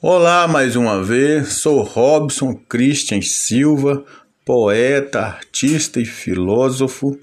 Olá 0.00 0.46
mais 0.46 0.76
uma 0.76 1.02
vez, 1.02 1.54
sou 1.54 1.82
Robson 1.82 2.54
Christian 2.54 3.20
Silva, 3.20 4.04
poeta, 4.44 5.18
artista 5.18 6.00
e 6.00 6.04
filósofo, 6.04 7.18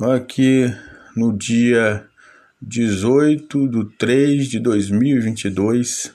aqui 0.00 0.72
no 1.16 1.36
dia 1.36 2.06
18 2.62 3.68
de 3.68 3.84
3 3.96 4.46
de 4.46 4.60
2022, 4.60 6.14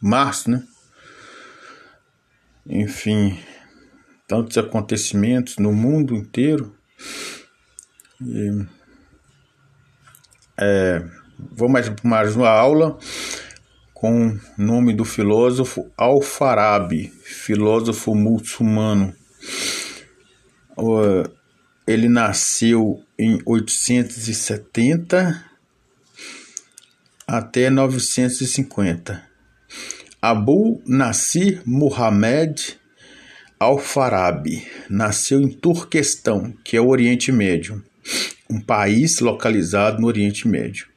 março, 0.00 0.50
né? 0.50 0.62
Enfim, 2.66 3.38
tantos 4.26 4.56
acontecimentos 4.56 5.58
no 5.58 5.70
mundo 5.74 6.14
inteiro. 6.14 6.74
E, 8.22 8.64
é, 10.58 11.04
vou 11.38 11.68
mais, 11.68 11.92
mais 12.02 12.34
uma 12.34 12.48
aula 12.48 12.98
com 14.02 14.30
o 14.30 14.40
nome 14.58 14.92
do 14.92 15.04
filósofo 15.04 15.88
Al-Farabi, 15.96 17.12
filósofo 17.22 18.16
muçulmano. 18.16 19.14
Ele 21.86 22.08
nasceu 22.08 23.00
em 23.16 23.40
870 23.46 25.44
até 27.24 27.70
950. 27.70 29.22
Abu 30.20 30.82
Nasir 30.84 31.62
Muhammad 31.64 32.60
Al-Farabi 33.60 34.66
nasceu 34.90 35.40
em 35.40 35.48
Turquestão, 35.48 36.52
que 36.64 36.76
é 36.76 36.80
o 36.80 36.88
Oriente 36.88 37.30
Médio, 37.30 37.80
um 38.50 38.60
país 38.60 39.20
localizado 39.20 40.00
no 40.00 40.08
Oriente 40.08 40.48
Médio, 40.48 40.88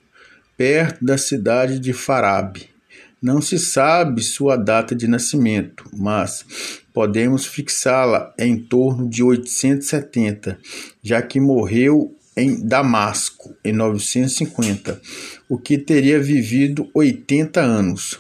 perto 0.58 1.06
da 1.06 1.20
cidade 1.20 1.78
de 1.78 1.94
Farabi 1.94 2.74
não 3.26 3.42
se 3.42 3.58
sabe 3.58 4.22
sua 4.22 4.56
data 4.56 4.94
de 4.94 5.08
nascimento, 5.08 5.90
mas 5.92 6.46
podemos 6.94 7.44
fixá-la 7.48 8.32
em 8.38 8.56
torno 8.56 9.10
de 9.10 9.24
870, 9.24 10.60
já 11.02 11.24
que 11.24 11.40
morreu 11.40 12.16
em 12.38 12.64
Damasco 12.64 13.56
em 13.66 13.74
950, 13.74 15.02
o 15.50 15.58
que 15.58 15.76
teria 15.76 16.20
vivido 16.22 16.88
80 16.94 17.60
anos. 17.60 18.20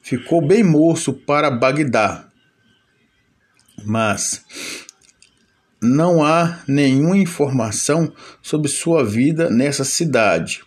Ficou 0.00 0.40
bem 0.40 0.62
moço 0.62 1.12
para 1.12 1.50
Bagdá, 1.50 2.28
mas 3.84 4.44
não 5.82 6.22
há 6.24 6.62
nenhuma 6.68 7.18
informação 7.18 8.12
sobre 8.40 8.68
sua 8.68 9.04
vida 9.04 9.50
nessa 9.50 9.82
cidade 9.82 10.62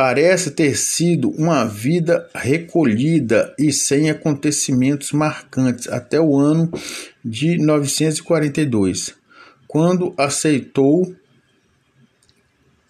parece 0.00 0.52
ter 0.52 0.78
sido 0.78 1.28
uma 1.32 1.66
vida 1.66 2.26
recolhida 2.34 3.54
e 3.58 3.70
sem 3.70 4.08
acontecimentos 4.08 5.12
marcantes 5.12 5.88
até 5.88 6.18
o 6.18 6.38
ano 6.38 6.72
de 7.22 7.58
942, 7.58 9.14
quando 9.68 10.14
aceitou 10.16 11.14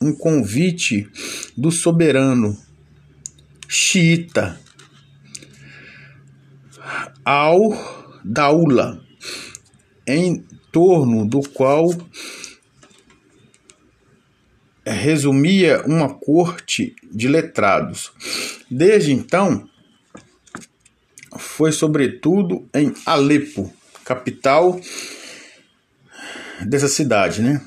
um 0.01 0.13
convite 0.13 1.11
do 1.57 1.73
soberano 1.73 2.57
xiita 3.67 4.57
al-Daula, 7.25 9.05
em 10.07 10.45
torno 10.71 11.27
do 11.27 11.41
qual 11.41 11.89
resumia 14.85 15.83
uma 15.87 16.09
corte 16.09 16.95
de 17.13 17.29
letrados. 17.29 18.13
Desde 18.71 19.13
então, 19.13 19.69
foi 21.39 21.73
sobretudo 21.73 22.69
em 22.75 22.93
Alepo, 23.07 23.73
capital 24.05 24.81
dessa 26.67 26.89
cidade, 26.89 27.43
né? 27.43 27.63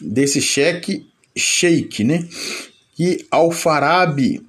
Desse 0.00 0.40
cheque 0.40 1.06
sheik, 1.36 2.04
né? 2.04 2.28
Que 2.94 3.26
Al-Farabi 3.30 4.46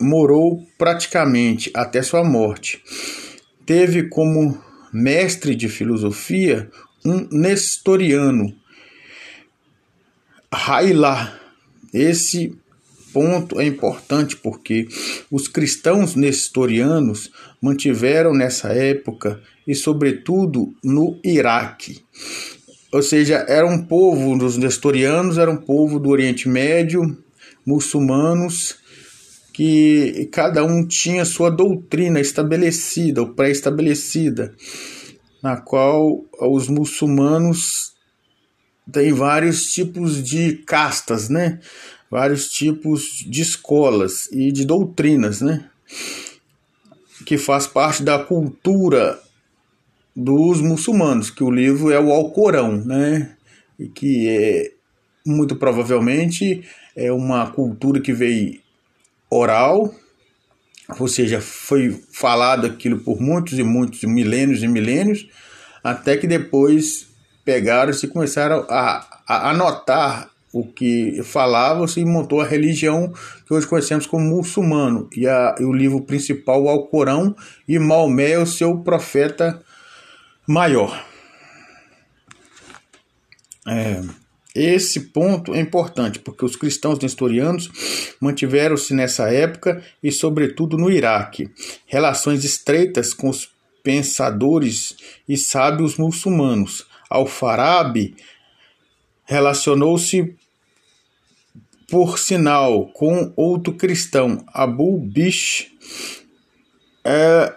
morou 0.00 0.64
praticamente 0.78 1.70
até 1.74 2.02
sua 2.02 2.24
morte. 2.24 2.82
Teve 3.66 4.08
como 4.08 4.62
mestre 4.92 5.54
de 5.54 5.68
filosofia 5.68 6.70
um 7.04 7.26
nestoriano 7.30 8.54
Hailá. 10.54 11.38
Esse 11.92 12.56
ponto 13.12 13.60
é 13.60 13.66
importante 13.66 14.36
porque 14.36 14.88
os 15.30 15.46
cristãos 15.46 16.16
nestorianos 16.16 17.30
mantiveram 17.62 18.32
nessa 18.32 18.68
época 18.68 19.40
e 19.66 19.74
sobretudo 19.74 20.74
no 20.82 21.18
Iraque. 21.22 22.02
Ou 22.92 23.02
seja, 23.02 23.44
era 23.48 23.66
um 23.66 23.84
povo 23.84 24.36
dos 24.36 24.56
nestorianos, 24.56 25.38
era 25.38 25.50
um 25.50 25.56
povo 25.56 25.98
do 25.98 26.10
Oriente 26.10 26.48
Médio, 26.48 27.16
muçulmanos, 27.64 28.76
que 29.52 30.28
cada 30.32 30.64
um 30.64 30.86
tinha 30.86 31.24
sua 31.24 31.50
doutrina 31.50 32.20
estabelecida 32.20 33.20
ou 33.20 33.28
pré-estabelecida, 33.28 34.54
na 35.42 35.56
qual 35.56 36.24
os 36.40 36.68
muçulmanos 36.68 37.93
tem 38.90 39.12
vários 39.12 39.72
tipos 39.72 40.22
de 40.22 40.54
castas, 40.66 41.28
né? 41.28 41.60
Vários 42.10 42.48
tipos 42.48 43.24
de 43.26 43.42
escolas 43.42 44.30
e 44.30 44.52
de 44.52 44.64
doutrinas, 44.64 45.40
né? 45.40 45.68
Que 47.24 47.38
faz 47.38 47.66
parte 47.66 48.02
da 48.02 48.18
cultura 48.18 49.20
dos 50.14 50.60
muçulmanos, 50.60 51.30
que 51.30 51.42
o 51.42 51.50
livro 51.50 51.90
é 51.90 51.98
o 51.98 52.12
Alcorão, 52.12 52.76
né? 52.76 53.36
E 53.78 53.88
que 53.88 54.28
é 54.28 54.72
muito 55.26 55.56
provavelmente 55.56 56.62
é 56.94 57.10
uma 57.10 57.50
cultura 57.50 58.00
que 58.00 58.12
veio 58.12 58.60
oral, 59.28 59.92
ou 61.00 61.08
seja, 61.08 61.40
foi 61.40 61.98
falado 62.12 62.66
aquilo 62.66 63.00
por 63.00 63.20
muitos 63.20 63.58
e 63.58 63.62
muitos 63.62 64.02
milênios 64.02 64.62
e 64.62 64.68
milênios, 64.68 65.26
até 65.82 66.16
que 66.16 66.26
depois 66.26 67.08
pegaram-se 67.44 68.06
e 68.06 68.08
começaram 68.08 68.66
a, 68.68 69.22
a 69.26 69.50
anotar 69.50 70.30
o 70.52 70.64
que 70.64 71.20
falava-se 71.24 72.00
e 72.00 72.04
montou 72.04 72.40
a 72.40 72.46
religião 72.46 73.12
que 73.44 73.52
hoje 73.52 73.66
conhecemos 73.66 74.06
como 74.06 74.24
muçulmano. 74.24 75.08
E, 75.16 75.26
a, 75.26 75.56
e 75.58 75.64
o 75.64 75.72
livro 75.72 76.00
principal, 76.02 76.62
o 76.62 76.68
Alcorão, 76.68 77.34
e 77.66 77.76
Maomé 77.78 78.30
é 78.30 78.38
o 78.38 78.46
seu 78.46 78.78
profeta 78.78 79.60
maior. 80.46 81.04
É, 83.66 84.00
esse 84.54 85.00
ponto 85.08 85.52
é 85.52 85.58
importante, 85.58 86.20
porque 86.20 86.44
os 86.44 86.54
cristãos 86.54 87.00
nestorianos 87.00 88.16
mantiveram-se 88.20 88.94
nessa 88.94 89.28
época 89.32 89.82
e, 90.00 90.12
sobretudo, 90.12 90.78
no 90.78 90.88
Iraque, 90.88 91.50
relações 91.84 92.44
estreitas 92.44 93.12
com 93.12 93.28
os 93.28 93.50
pensadores 93.82 94.96
e 95.28 95.36
sábios 95.36 95.96
muçulmanos, 95.96 96.86
Al-Farabi 97.08 98.16
relacionou-se, 99.24 100.34
por 101.88 102.18
sinal, 102.18 102.88
com 102.88 103.32
outro 103.36 103.74
cristão, 103.74 104.44
Abu 104.52 104.98
Bish 104.98 105.70
é, 107.04 107.54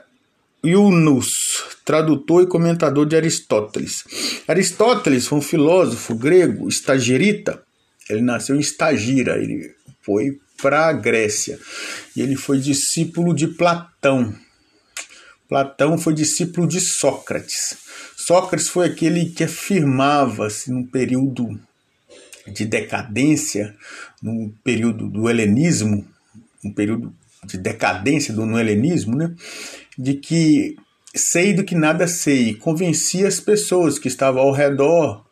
Yunus, 0.64 1.64
tradutor 1.86 2.44
e 2.44 2.48
comentador 2.48 3.06
de 3.06 3.16
Aristóteles. 3.16 4.04
Aristóteles 4.48 5.28
foi 5.28 5.38
um 5.38 5.42
filósofo 5.42 6.16
grego, 6.16 6.68
estagirita. 6.68 7.64
Ele 8.10 8.22
nasceu 8.22 8.56
em 8.56 8.60
Estagira, 8.60 9.38
ele 9.38 9.74
foi 10.02 10.40
para 10.62 10.88
a 10.88 10.94
Grécia. 10.94 11.60
E 12.16 12.22
ele 12.22 12.36
foi 12.36 12.60
discípulo 12.60 13.34
de 13.34 13.48
Platão. 13.48 14.36
Platão 15.48 15.98
foi 15.98 16.14
discípulo 16.14 16.68
de 16.68 16.82
Sócrates. 16.82 17.78
Sócrates 18.20 18.68
foi 18.68 18.88
aquele 18.88 19.28
que 19.28 19.44
afirmava-se 19.44 20.72
num 20.72 20.84
período 20.84 21.58
de 22.48 22.66
decadência, 22.66 23.76
num 24.20 24.52
período 24.64 25.08
do 25.08 25.30
helenismo, 25.30 26.04
um 26.66 26.74
período 26.74 27.14
de 27.44 27.60
decadência 27.60 28.34
do 28.34 28.44
no 28.44 28.60
helenismo, 28.60 29.16
né? 29.16 29.36
de 29.96 30.16
que 30.16 30.76
sei 31.16 31.54
do 31.54 31.64
que 31.64 31.76
nada 31.76 32.08
sei, 32.08 32.56
convencia 32.56 33.28
as 33.28 33.40
pessoas 33.40 34.00
que 34.00 34.08
estavam 34.08 34.42
ao 34.42 34.52
redor, 34.52 35.24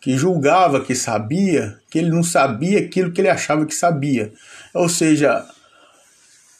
que 0.00 0.16
julgava 0.16 0.84
que 0.84 0.94
sabia, 0.94 1.76
que 1.90 1.98
ele 1.98 2.08
não 2.08 2.22
sabia 2.22 2.78
aquilo 2.78 3.10
que 3.10 3.20
ele 3.20 3.28
achava 3.28 3.66
que 3.66 3.74
sabia. 3.74 4.32
Ou 4.72 4.88
seja, 4.88 5.44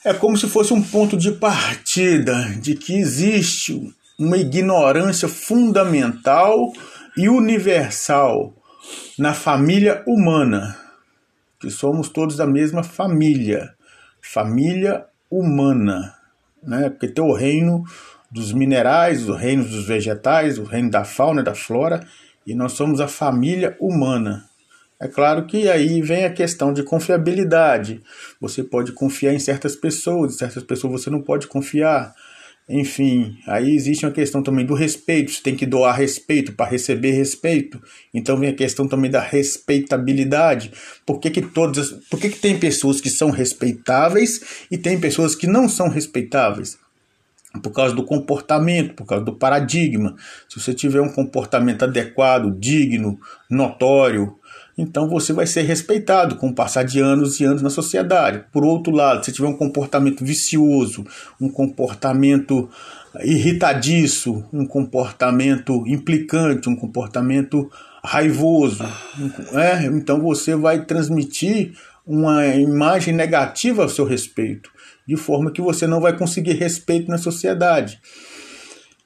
é 0.04 0.12
como 0.12 0.36
se 0.36 0.48
fosse 0.48 0.74
um 0.74 0.82
ponto 0.82 1.16
de 1.16 1.30
partida 1.30 2.52
de 2.60 2.74
que 2.74 2.94
existe 2.94 3.94
uma 4.18 4.36
ignorância 4.36 5.28
fundamental 5.28 6.72
e 7.16 7.28
universal 7.28 8.52
na 9.18 9.32
família 9.32 10.02
humana, 10.06 10.76
que 11.60 11.70
somos 11.70 12.08
todos 12.08 12.36
da 12.36 12.46
mesma 12.46 12.82
família, 12.82 13.74
família 14.20 15.06
humana, 15.30 16.14
né? 16.62 16.90
Porque 16.90 17.08
tem 17.08 17.24
o 17.24 17.32
reino 17.32 17.84
dos 18.30 18.52
minerais, 18.52 19.28
o 19.28 19.34
reino 19.34 19.64
dos 19.64 19.86
vegetais, 19.86 20.58
o 20.58 20.64
reino 20.64 20.90
da 20.90 21.04
fauna 21.04 21.42
da 21.42 21.54
flora, 21.54 22.06
e 22.46 22.54
nós 22.54 22.72
somos 22.72 23.00
a 23.00 23.08
família 23.08 23.76
humana. 23.80 24.48
É 25.00 25.06
claro 25.06 25.46
que 25.46 25.70
aí 25.70 26.02
vem 26.02 26.24
a 26.24 26.32
questão 26.32 26.72
de 26.72 26.82
confiabilidade. 26.82 28.02
Você 28.40 28.64
pode 28.64 28.92
confiar 28.92 29.32
em 29.32 29.38
certas 29.38 29.76
pessoas, 29.76 30.34
em 30.34 30.38
certas 30.38 30.64
pessoas 30.64 30.92
você 30.92 31.10
não 31.10 31.22
pode 31.22 31.46
confiar. 31.46 32.12
Enfim, 32.68 33.38
aí 33.46 33.74
existe 33.74 34.04
uma 34.04 34.12
questão 34.12 34.42
também 34.42 34.66
do 34.66 34.74
respeito. 34.74 35.32
Você 35.32 35.42
tem 35.42 35.56
que 35.56 35.64
doar 35.64 35.96
respeito 35.96 36.52
para 36.52 36.70
receber 36.70 37.12
respeito. 37.12 37.80
Então 38.12 38.36
vem 38.36 38.50
a 38.50 38.54
questão 38.54 38.86
também 38.86 39.10
da 39.10 39.20
respeitabilidade. 39.20 40.72
Por 41.06 41.18
que, 41.18 41.30
que 41.30 41.40
todas, 41.40 41.92
por 42.10 42.20
que, 42.20 42.28
que 42.28 42.38
tem 42.38 42.58
pessoas 42.58 43.00
que 43.00 43.08
são 43.08 43.30
respeitáveis 43.30 44.66
e 44.70 44.76
tem 44.76 45.00
pessoas 45.00 45.34
que 45.34 45.46
não 45.46 45.68
são 45.68 45.88
respeitáveis? 45.88 46.78
por 47.62 47.72
causa 47.72 47.94
do 47.94 48.04
comportamento, 48.04 48.94
por 48.94 49.06
causa 49.06 49.24
do 49.24 49.34
paradigma. 49.34 50.14
Se 50.48 50.60
você 50.60 50.74
tiver 50.74 51.00
um 51.00 51.10
comportamento 51.10 51.82
adequado, 51.82 52.54
digno, 52.58 53.18
notório, 53.50 54.37
então 54.78 55.08
você 55.08 55.32
vai 55.32 55.44
ser 55.44 55.62
respeitado 55.62 56.36
com 56.36 56.50
o 56.50 56.54
passar 56.54 56.84
de 56.84 57.00
anos 57.00 57.40
e 57.40 57.44
anos 57.44 57.60
na 57.60 57.68
sociedade. 57.68 58.44
Por 58.52 58.64
outro 58.64 58.94
lado, 58.94 59.24
se 59.24 59.32
tiver 59.32 59.48
um 59.48 59.56
comportamento 59.56 60.24
vicioso, 60.24 61.04
um 61.40 61.50
comportamento 61.50 62.70
irritadiço, 63.24 64.44
um 64.52 64.64
comportamento 64.64 65.84
implicante, 65.86 66.68
um 66.68 66.76
comportamento 66.76 67.68
raivoso, 68.04 68.84
é? 69.54 69.84
então 69.86 70.20
você 70.20 70.54
vai 70.54 70.84
transmitir 70.84 71.72
uma 72.06 72.46
imagem 72.46 73.12
negativa 73.12 73.82
ao 73.82 73.88
seu 73.88 74.04
respeito, 74.04 74.70
de 75.06 75.16
forma 75.16 75.50
que 75.50 75.60
você 75.60 75.86
não 75.86 76.00
vai 76.00 76.16
conseguir 76.16 76.52
respeito 76.52 77.10
na 77.10 77.18
sociedade. 77.18 78.00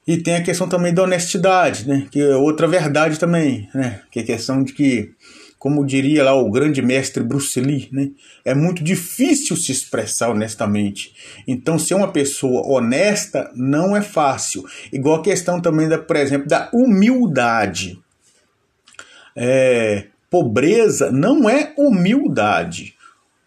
E 0.07 0.17
tem 0.19 0.35
a 0.35 0.43
questão 0.43 0.69
também 0.69 0.93
da 0.93 1.05
honestidade, 1.05 1.89
né? 1.89 2.07
que 2.11 2.21
é 2.21 2.37
outra 2.37 2.67
verdade 2.67 3.19
também, 3.19 3.69
né? 3.75 4.03
que 4.11 4.19
é 4.19 4.23
a 4.23 4.27
questão 4.27 4.63
de 4.63 4.73
que 4.73 5.13
como 5.63 5.87
diria 5.87 6.25
lá 6.25 6.35
o 6.35 6.51
grande 6.51 6.83
mestre 6.83 7.23
Bruce 7.23 7.61
Lee, 7.61 7.89
né? 7.93 8.11
é 8.45 8.53
muito 8.53 8.83
difícil 8.83 9.57
se 9.57 9.71
expressar 9.71 10.31
honestamente. 10.31 11.15
Então, 11.47 11.79
ser 11.79 11.95
uma 11.95 12.11
pessoa 12.11 12.67
honesta 12.67 13.49
não 13.55 13.97
é 13.97 14.03
fácil. 14.03 14.65
Igual 14.93 15.21
a 15.21 15.23
questão 15.23 15.61
também, 15.61 15.89
da, 15.89 15.99
por 15.99 16.17
exemplo, 16.17 16.49
da 16.49 16.69
humildade. 16.75 17.97
É, 19.37 20.07
pobreza 20.29 21.13
não 21.13 21.49
é 21.49 21.73
humildade. 21.79 22.97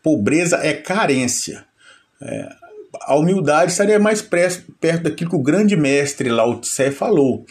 Pobreza 0.01 0.65
é 0.65 0.71
carência. 0.71 1.65
É, 2.21 2.47
a 3.01 3.17
humildade 3.17 3.73
estaria 3.73 3.99
mais 3.99 4.21
perto 4.21 5.03
daquilo 5.03 5.31
que 5.31 5.35
o 5.35 5.43
grande 5.43 5.75
mestre 5.75 6.29
Lao 6.29 6.61
Tse 6.61 6.91
falou 6.91 7.45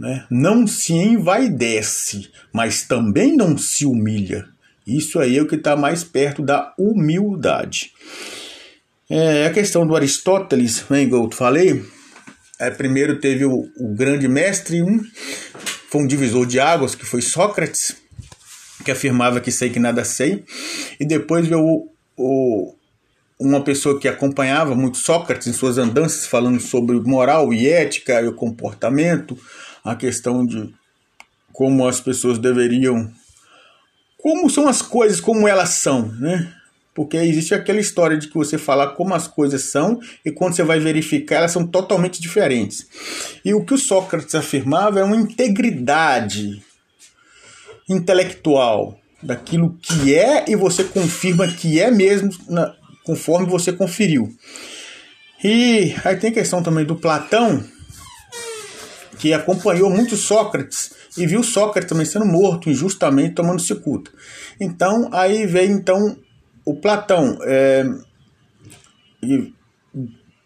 né? 0.00 0.24
não 0.30 0.66
se 0.66 0.94
envaidece, 0.94 2.30
mas 2.50 2.82
também 2.82 3.36
não 3.36 3.58
se 3.58 3.84
humilha. 3.84 4.48
Isso 4.86 5.20
aí 5.20 5.36
é 5.36 5.42
o 5.42 5.46
que 5.46 5.56
está 5.56 5.76
mais 5.76 6.02
perto 6.02 6.42
da 6.42 6.72
humildade. 6.78 7.92
É, 9.10 9.46
a 9.46 9.52
questão 9.52 9.86
do 9.86 9.94
Aristóteles, 9.94 10.84
né, 10.88 11.02
igual 11.02 11.24
eu 11.24 11.30
falei, 11.30 11.84
é, 12.58 12.70
primeiro 12.70 13.20
teve 13.20 13.44
o, 13.44 13.68
o 13.76 13.94
grande 13.94 14.26
mestre, 14.26 14.82
um, 14.82 15.00
foi 15.90 16.02
um 16.02 16.06
divisor 16.06 16.46
de 16.46 16.58
águas, 16.58 16.94
que 16.94 17.04
foi 17.04 17.20
Sócrates, 17.20 17.94
que 18.82 18.90
afirmava 18.90 19.40
que 19.40 19.52
sei 19.52 19.68
que 19.68 19.78
nada 19.78 20.02
sei, 20.02 20.44
e 20.98 21.04
depois 21.04 21.46
veio 21.46 21.60
o, 21.60 21.92
o, 22.16 22.74
uma 23.38 23.62
pessoa 23.62 24.00
que 24.00 24.08
acompanhava 24.08 24.74
muito 24.74 24.96
Sócrates 24.96 25.46
em 25.46 25.52
suas 25.52 25.76
andanças, 25.76 26.26
falando 26.26 26.58
sobre 26.58 26.98
moral 27.00 27.52
e 27.52 27.68
ética 27.68 28.22
e 28.22 28.28
o 28.28 28.32
comportamento, 28.32 29.38
a 29.84 29.94
questão 29.94 30.44
de 30.44 30.72
como 31.52 31.86
as 31.86 32.00
pessoas 32.00 32.38
deveriam. 32.38 33.10
Como 34.18 34.50
são 34.50 34.68
as 34.68 34.82
coisas, 34.82 35.20
como 35.20 35.48
elas 35.48 35.70
são, 35.70 36.08
né? 36.12 36.54
Porque 36.94 37.16
existe 37.16 37.54
aquela 37.54 37.80
história 37.80 38.18
de 38.18 38.28
que 38.28 38.34
você 38.34 38.58
falar 38.58 38.88
como 38.88 39.14
as 39.14 39.26
coisas 39.26 39.62
são 39.70 40.00
e 40.24 40.30
quando 40.30 40.54
você 40.54 40.62
vai 40.62 40.80
verificar 40.80 41.36
elas 41.36 41.52
são 41.52 41.66
totalmente 41.66 42.20
diferentes. 42.20 42.86
E 43.44 43.54
o 43.54 43.64
que 43.64 43.74
o 43.74 43.78
Sócrates 43.78 44.34
afirmava 44.34 45.00
é 45.00 45.04
uma 45.04 45.16
integridade 45.16 46.62
intelectual 47.88 48.98
daquilo 49.22 49.78
que 49.80 50.14
é 50.14 50.44
e 50.48 50.56
você 50.56 50.84
confirma 50.84 51.46
que 51.48 51.80
é 51.80 51.90
mesmo 51.90 52.30
na, 52.48 52.74
conforme 53.04 53.46
você 53.46 53.72
conferiu. 53.72 54.28
E 55.42 55.94
aí 56.04 56.16
tem 56.16 56.30
a 56.30 56.34
questão 56.34 56.62
também 56.62 56.84
do 56.84 56.96
Platão, 56.96 57.64
que 59.20 59.34
acompanhou 59.34 59.90
muito 59.90 60.16
Sócrates 60.16 60.94
e 61.14 61.26
viu 61.26 61.42
Sócrates 61.42 61.90
também 61.90 62.06
sendo 62.06 62.24
morto 62.24 62.70
injustamente 62.70 63.34
tomando 63.34 63.60
cicuta. 63.60 64.10
Então 64.58 65.10
aí 65.12 65.46
vem 65.46 65.72
então 65.72 66.16
o 66.64 66.74
Platão 66.74 67.38
é, 67.42 67.84
e, 69.22 69.52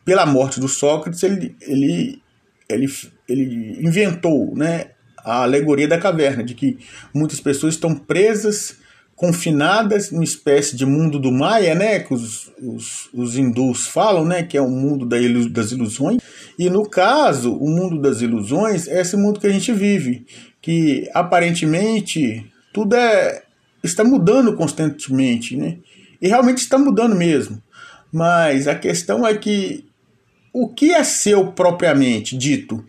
pela 0.04 0.26
morte 0.26 0.58
do 0.58 0.66
Sócrates 0.66 1.22
ele, 1.22 1.54
ele, 1.60 2.20
ele, 2.68 2.92
ele 3.28 3.78
inventou 3.80 4.52
né, 4.56 4.90
a 5.18 5.44
alegoria 5.44 5.86
da 5.86 5.96
caverna 5.96 6.42
de 6.42 6.54
que 6.54 6.76
muitas 7.14 7.38
pessoas 7.40 7.74
estão 7.74 7.94
presas 7.94 8.78
confinadas 9.16 10.10
numa 10.10 10.24
espécie 10.24 10.76
de 10.76 10.84
mundo 10.84 11.18
do 11.18 11.30
Maia, 11.30 11.74
né, 11.74 12.00
que 12.00 12.12
os, 12.12 12.50
os, 12.60 13.08
os 13.12 13.36
hindus 13.36 13.86
falam, 13.86 14.24
né, 14.24 14.42
que 14.42 14.56
é 14.56 14.60
o 14.60 14.68
mundo 14.68 15.06
das 15.06 15.70
ilusões. 15.70 16.20
E 16.58 16.68
no 16.68 16.88
caso, 16.88 17.54
o 17.54 17.68
mundo 17.68 18.00
das 18.00 18.20
ilusões 18.20 18.88
é 18.88 19.00
esse 19.00 19.16
mundo 19.16 19.40
que 19.40 19.46
a 19.46 19.52
gente 19.52 19.72
vive, 19.72 20.26
que 20.60 21.08
aparentemente 21.14 22.44
tudo 22.72 22.96
é 22.96 23.42
está 23.82 24.02
mudando 24.02 24.54
constantemente, 24.54 25.56
né? 25.56 25.76
E 26.20 26.26
realmente 26.26 26.58
está 26.58 26.78
mudando 26.78 27.14
mesmo. 27.14 27.62
Mas 28.10 28.66
a 28.66 28.74
questão 28.74 29.26
é 29.26 29.36
que 29.36 29.84
o 30.52 30.68
que 30.68 30.92
é 30.92 31.04
seu 31.04 31.52
propriamente 31.52 32.36
dito? 32.36 32.82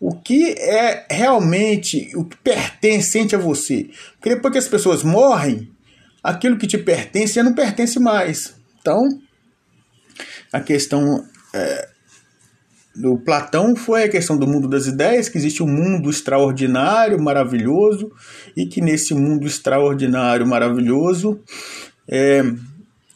O 0.00 0.14
que 0.14 0.52
é 0.52 1.06
realmente 1.10 2.12
o 2.14 2.24
que 2.24 2.36
pertencente 2.36 3.34
a 3.34 3.38
você? 3.38 3.90
Porque 4.14 4.34
depois 4.34 4.52
que 4.52 4.58
as 4.58 4.68
pessoas 4.68 5.02
morrem, 5.02 5.70
aquilo 6.22 6.56
que 6.56 6.66
te 6.66 6.78
pertence 6.78 7.34
já 7.34 7.42
não 7.42 7.54
pertence 7.54 7.98
mais. 7.98 8.54
Então, 8.80 9.02
a 10.52 10.60
questão 10.60 11.24
é, 11.52 11.88
do 12.94 13.16
Platão 13.16 13.76
foi 13.76 14.04
a 14.04 14.08
questão 14.08 14.36
do 14.36 14.46
mundo 14.46 14.68
das 14.68 14.86
ideias, 14.86 15.28
que 15.28 15.38
existe 15.38 15.62
um 15.62 15.68
mundo 15.68 16.10
extraordinário, 16.10 17.20
maravilhoso, 17.20 18.12
e 18.56 18.66
que 18.66 18.80
nesse 18.80 19.14
mundo 19.14 19.46
extraordinário, 19.46 20.46
maravilhoso, 20.46 21.40
é, 22.08 22.42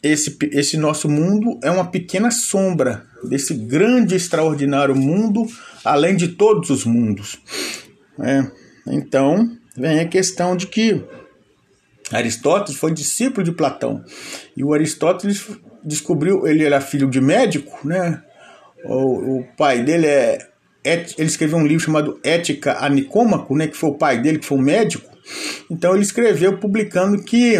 esse, 0.01 0.37
esse 0.51 0.77
nosso 0.77 1.09
mundo 1.09 1.59
é 1.63 1.71
uma 1.71 1.89
pequena 1.89 2.29
sombra 2.29 3.05
desse 3.23 3.53
grande, 3.53 4.15
extraordinário 4.15 4.95
mundo, 4.95 5.45
além 5.83 6.15
de 6.15 6.29
todos 6.29 6.69
os 6.69 6.85
mundos. 6.85 7.39
É, 8.19 8.45
então, 8.87 9.57
vem 9.75 9.99
a 9.99 10.07
questão 10.07 10.55
de 10.55 10.67
que 10.67 11.03
Aristóteles 12.11 12.79
foi 12.79 12.93
discípulo 12.93 13.43
de 13.43 13.51
Platão. 13.51 14.03
E 14.55 14.63
o 14.63 14.73
Aristóteles 14.73 15.45
descobriu, 15.83 16.47
ele 16.47 16.63
era 16.63 16.79
filho 16.79 17.09
de 17.09 17.19
médico, 17.19 17.87
né? 17.87 18.21
O, 18.85 19.39
o 19.39 19.47
pai 19.57 19.83
dele 19.83 20.07
é 20.07 20.53
ele 20.83 21.13
escreveu 21.17 21.57
um 21.57 21.65
livro 21.65 21.85
chamado 21.85 22.19
Ética 22.23 22.77
a 22.79 22.89
Nicômaco, 22.89 23.55
né, 23.55 23.67
que 23.67 23.77
foi 23.77 23.89
o 23.89 23.95
pai 23.95 24.21
dele, 24.21 24.39
que 24.39 24.45
foi 24.45 24.57
um 24.57 24.61
médico. 24.61 25.09
Então 25.69 25.93
ele 25.93 26.03
escreveu 26.03 26.57
publicando 26.57 27.23
que 27.23 27.57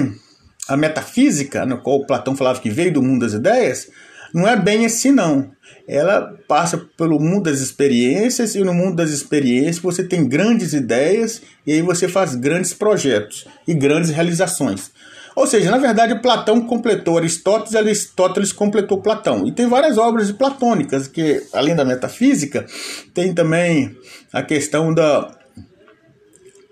a 0.67 0.75
metafísica, 0.75 1.65
no 1.65 1.81
qual 1.81 2.05
Platão 2.05 2.35
falava 2.35 2.59
que 2.59 2.69
veio 2.69 2.93
do 2.93 3.01
mundo 3.01 3.21
das 3.21 3.33
ideias, 3.33 3.89
não 4.33 4.47
é 4.47 4.55
bem 4.55 4.85
assim 4.85 5.11
não. 5.11 5.51
Ela 5.87 6.33
passa 6.47 6.77
pelo 6.97 7.19
mundo 7.19 7.43
das 7.43 7.59
experiências 7.59 8.55
e 8.55 8.59
no 8.59 8.73
mundo 8.73 8.95
das 8.95 9.09
experiências 9.09 9.79
você 9.79 10.03
tem 10.03 10.27
grandes 10.27 10.73
ideias 10.73 11.41
e 11.67 11.73
aí 11.73 11.81
você 11.81 12.07
faz 12.07 12.35
grandes 12.35 12.73
projetos 12.73 13.45
e 13.67 13.73
grandes 13.73 14.09
realizações. 14.09 14.91
Ou 15.35 15.47
seja, 15.47 15.71
na 15.71 15.77
verdade, 15.77 16.21
Platão 16.21 16.61
completou 16.61 17.17
Aristóteles, 17.17 17.75
Aristóteles 17.75 18.53
completou 18.53 19.01
Platão. 19.01 19.47
E 19.47 19.51
tem 19.51 19.67
várias 19.67 19.97
obras 19.97 20.31
platônicas 20.31 21.07
que, 21.07 21.43
além 21.51 21.75
da 21.75 21.83
metafísica, 21.83 22.65
tem 23.13 23.33
também 23.33 23.95
a 24.31 24.43
questão 24.43 24.93
da 24.93 25.35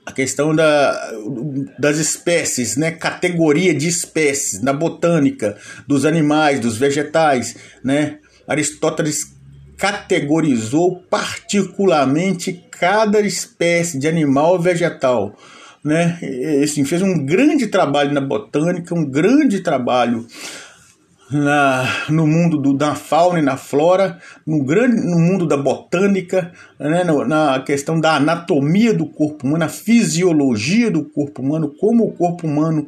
a 0.06 0.12
questão 0.12 0.56
da, 0.56 1.12
das 1.78 1.98
espécies, 1.98 2.76
né? 2.76 2.92
categoria 2.92 3.74
de 3.74 3.88
espécies, 3.88 4.62
na 4.62 4.74
botânica, 4.74 5.58
dos 5.88 6.06
animais, 6.06 6.60
dos 6.60 6.78
vegetais. 6.78 7.56
Né? 7.84 8.18
Aristóteles 8.48 9.36
categorizou 9.78 11.02
particularmente 11.10 12.64
cada 12.72 13.22
espécie 13.22 14.00
de 14.00 14.08
animal 14.08 14.60
vegetal. 14.60 15.36
Né? 15.84 16.18
E, 16.22 16.64
assim, 16.64 16.84
fez 16.84 17.02
um 17.02 17.26
grande 17.26 17.68
trabalho 17.68 18.14
na 18.14 18.22
botânica, 18.22 18.94
um 18.94 19.06
grande 19.06 19.62
trabalho 19.62 20.26
na, 21.32 22.06
no 22.10 22.28
mundo 22.28 22.58
do, 22.58 22.74
da 22.74 22.94
fauna 22.94 23.40
e 23.40 23.42
na 23.42 23.56
flora, 23.56 24.20
no, 24.46 24.64
grande, 24.64 24.98
no 24.98 25.18
mundo 25.18 25.48
da 25.48 25.56
botânica, 25.56 26.52
né, 26.78 27.04
na 27.04 27.60
questão 27.62 28.00
da 28.00 28.16
anatomia 28.16 28.94
do 28.94 29.06
corpo 29.06 29.48
humano, 29.48 29.64
a 29.64 29.70
fisiologia 29.70 30.92
do 30.92 31.06
corpo 31.06 31.42
humano, 31.42 31.74
como 31.80 32.06
o 32.06 32.12
corpo 32.12 32.46
humano 32.46 32.88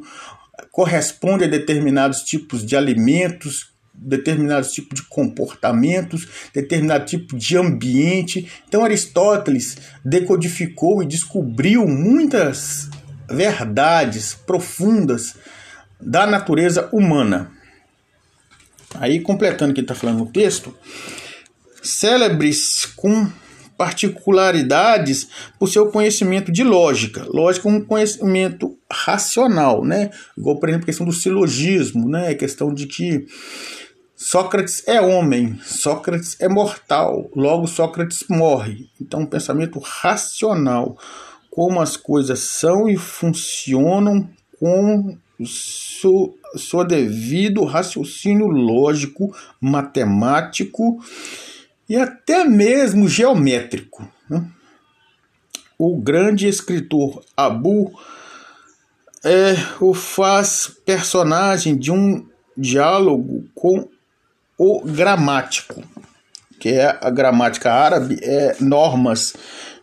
corresponde 0.70 1.44
a 1.44 1.48
determinados 1.48 2.22
tipos 2.22 2.64
de 2.64 2.76
alimentos, 2.76 3.72
determinados 3.94 4.72
tipos 4.72 5.00
de 5.00 5.06
comportamentos, 5.06 6.28
determinado 6.52 7.06
tipo 7.06 7.36
de 7.36 7.56
ambiente. 7.56 8.50
Então 8.68 8.84
Aristóteles 8.84 9.76
decodificou 10.04 11.02
e 11.02 11.06
descobriu 11.06 11.86
muitas 11.86 12.90
verdades 13.30 14.34
profundas 14.34 15.36
da 16.00 16.26
natureza 16.26 16.88
humana. 16.92 17.53
Aí, 18.94 19.20
completando 19.20 19.72
o 19.72 19.74
que 19.74 19.80
está 19.80 19.94
falando 19.94 20.18
no 20.18 20.26
texto, 20.26 20.74
célebres 21.82 22.86
com 22.96 23.28
particularidades 23.76 25.28
por 25.58 25.68
seu 25.68 25.88
conhecimento 25.90 26.52
de 26.52 26.62
lógica. 26.62 27.26
Lógica 27.28 27.68
é 27.68 27.72
um 27.72 27.84
conhecimento 27.84 28.78
racional, 28.90 29.84
né? 29.84 30.10
Igual, 30.38 30.58
por 30.58 30.68
exemplo, 30.68 30.84
a 30.84 30.86
questão 30.86 31.06
do 31.06 31.12
silogismo, 31.12 32.08
né? 32.08 32.28
A 32.28 32.34
questão 32.34 32.72
de 32.72 32.86
que 32.86 33.26
Sócrates 34.16 34.86
é 34.86 35.00
homem, 35.00 35.58
Sócrates 35.62 36.36
é 36.40 36.48
mortal, 36.48 37.28
logo 37.34 37.66
Sócrates 37.66 38.24
morre. 38.28 38.88
Então, 39.00 39.20
um 39.20 39.26
pensamento 39.26 39.78
racional, 39.80 40.96
como 41.50 41.80
as 41.80 41.96
coisas 41.96 42.38
são 42.38 42.88
e 42.88 42.96
funcionam 42.96 44.28
com 44.58 45.18
seu, 45.44 46.38
seu 46.56 46.84
devido 46.84 47.64
raciocínio 47.64 48.46
lógico, 48.46 49.34
matemático 49.60 51.02
e 51.88 51.96
até 51.96 52.44
mesmo 52.44 53.08
geométrico. 53.08 54.08
Né? 54.28 54.46
O 55.78 55.96
grande 55.96 56.46
escritor 56.46 57.22
Abu 57.36 57.92
é, 59.24 59.54
o 59.80 59.94
faz 59.94 60.70
personagem 60.84 61.76
de 61.76 61.90
um 61.90 62.26
diálogo 62.56 63.44
com 63.54 63.88
o 64.58 64.80
gramático, 64.84 65.82
que 66.60 66.68
é 66.68 66.98
a 67.00 67.10
gramática 67.10 67.72
árabe, 67.72 68.18
é 68.22 68.56
normas 68.60 69.34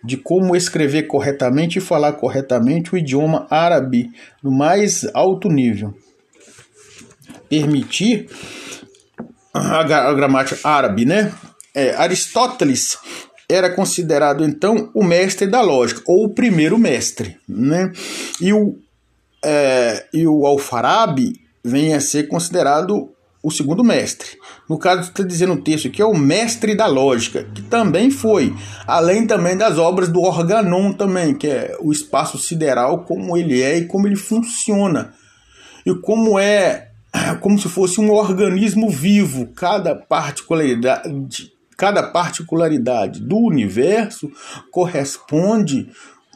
de 0.04 0.18
como 0.18 0.56
escrever 0.56 1.04
corretamente 1.04 1.78
e 1.78 1.82
falar 1.82 2.14
corretamente 2.14 2.94
o 2.94 2.98
idioma 2.98 3.46
árabe 3.50 4.10
no 4.42 4.52
mais 4.52 5.06
alto 5.14 5.48
nível. 5.48 5.94
Permitir 7.50 8.30
a, 9.54 9.84
gramática 10.14 10.68
árabe, 10.68 11.06
né? 11.06 11.32
É, 11.74 11.94
Aristóteles 11.96 12.98
era 13.50 13.70
considerado 13.70 14.46
então 14.46 14.90
o 14.94 15.04
mestre 15.04 15.46
da 15.46 15.62
lógica, 15.62 16.02
ou 16.06 16.26
o 16.26 16.34
primeiro 16.34 16.78
mestre, 16.78 17.38
né? 17.48 17.92
E 18.40 18.54
o, 18.54 18.78
é, 19.44 20.06
e 20.14 20.26
o 20.26 20.46
Alfarabi 20.46 21.34
vem 21.64 21.94
a 21.94 22.00
ser 22.00 22.28
considerado 22.28 23.14
o 23.44 23.50
segundo 23.50 23.84
mestre. 23.84 24.38
No 24.70 24.78
caso, 24.78 25.10
está 25.10 25.24
dizendo 25.24 25.54
o 25.54 25.62
texto 25.62 25.90
que 25.90 26.02
é 26.02 26.06
o 26.06 26.18
mestre 26.18 26.76
da 26.76 26.86
lógica, 26.86 27.44
que 27.56 27.62
também 27.64 28.12
foi, 28.12 28.54
além 28.86 29.26
também 29.26 29.58
das 29.58 29.78
obras 29.78 30.10
do 30.10 30.22
Organon 30.22 30.94
também, 30.94 31.34
que 31.34 31.48
é 31.48 31.76
o 31.80 31.92
espaço 31.92 32.38
sideral, 32.38 33.04
como 33.04 33.36
ele 33.36 33.62
é 33.62 33.78
e 33.80 33.86
como 33.86 34.08
ele 34.08 34.16
funciona. 34.16 35.14
E 35.86 35.94
como 35.96 36.38
é 36.38 36.90
como 37.42 37.58
se 37.58 37.68
fosse 37.68 38.00
um 38.00 38.12
organismo 38.12 38.90
vivo, 38.90 39.48
cada 39.56 39.96
particularidade, 39.96 41.52
cada 41.76 42.04
particularidade 42.04 43.20
do 43.22 43.38
universo 43.38 44.30
corresponde 44.72 45.90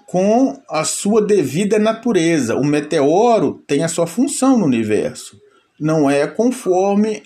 com 0.08 0.60
a 0.70 0.84
sua 0.84 1.24
devida 1.24 1.78
natureza. 1.78 2.56
O 2.56 2.64
meteoro 2.64 3.64
tem 3.68 3.84
a 3.84 3.88
sua 3.88 4.08
função 4.08 4.58
no 4.58 4.66
universo 4.66 5.45
não 5.80 6.10
é 6.10 6.28
conforme 6.28 7.24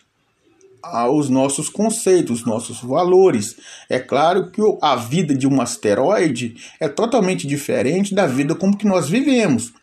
aos 0.81 1.29
nossos 1.29 1.69
conceitos, 1.69 2.45
nossos 2.45 2.81
valores. 2.81 3.57
É 3.89 3.99
claro 3.99 4.49
que 4.49 4.61
a 4.81 4.95
vida 4.95 5.35
de 5.35 5.47
um 5.47 5.61
asteroide 5.61 6.55
é 6.79 6.87
totalmente 6.87 7.45
diferente 7.45 8.13
da 8.13 8.25
vida 8.25 8.55
como 8.55 8.77
que 8.77 8.87
nós 8.87 9.09
vivemos. 9.09 9.73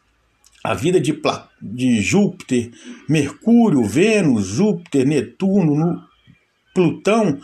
A 0.65 0.75
vida 0.75 1.01
de, 1.01 1.21
de 1.63 2.01
Júpiter, 2.01 2.71
Mercúrio, 3.09 3.85
Vênus, 3.85 4.47
Júpiter, 4.47 5.07
Netuno, 5.07 6.03
Plutão, 6.75 7.39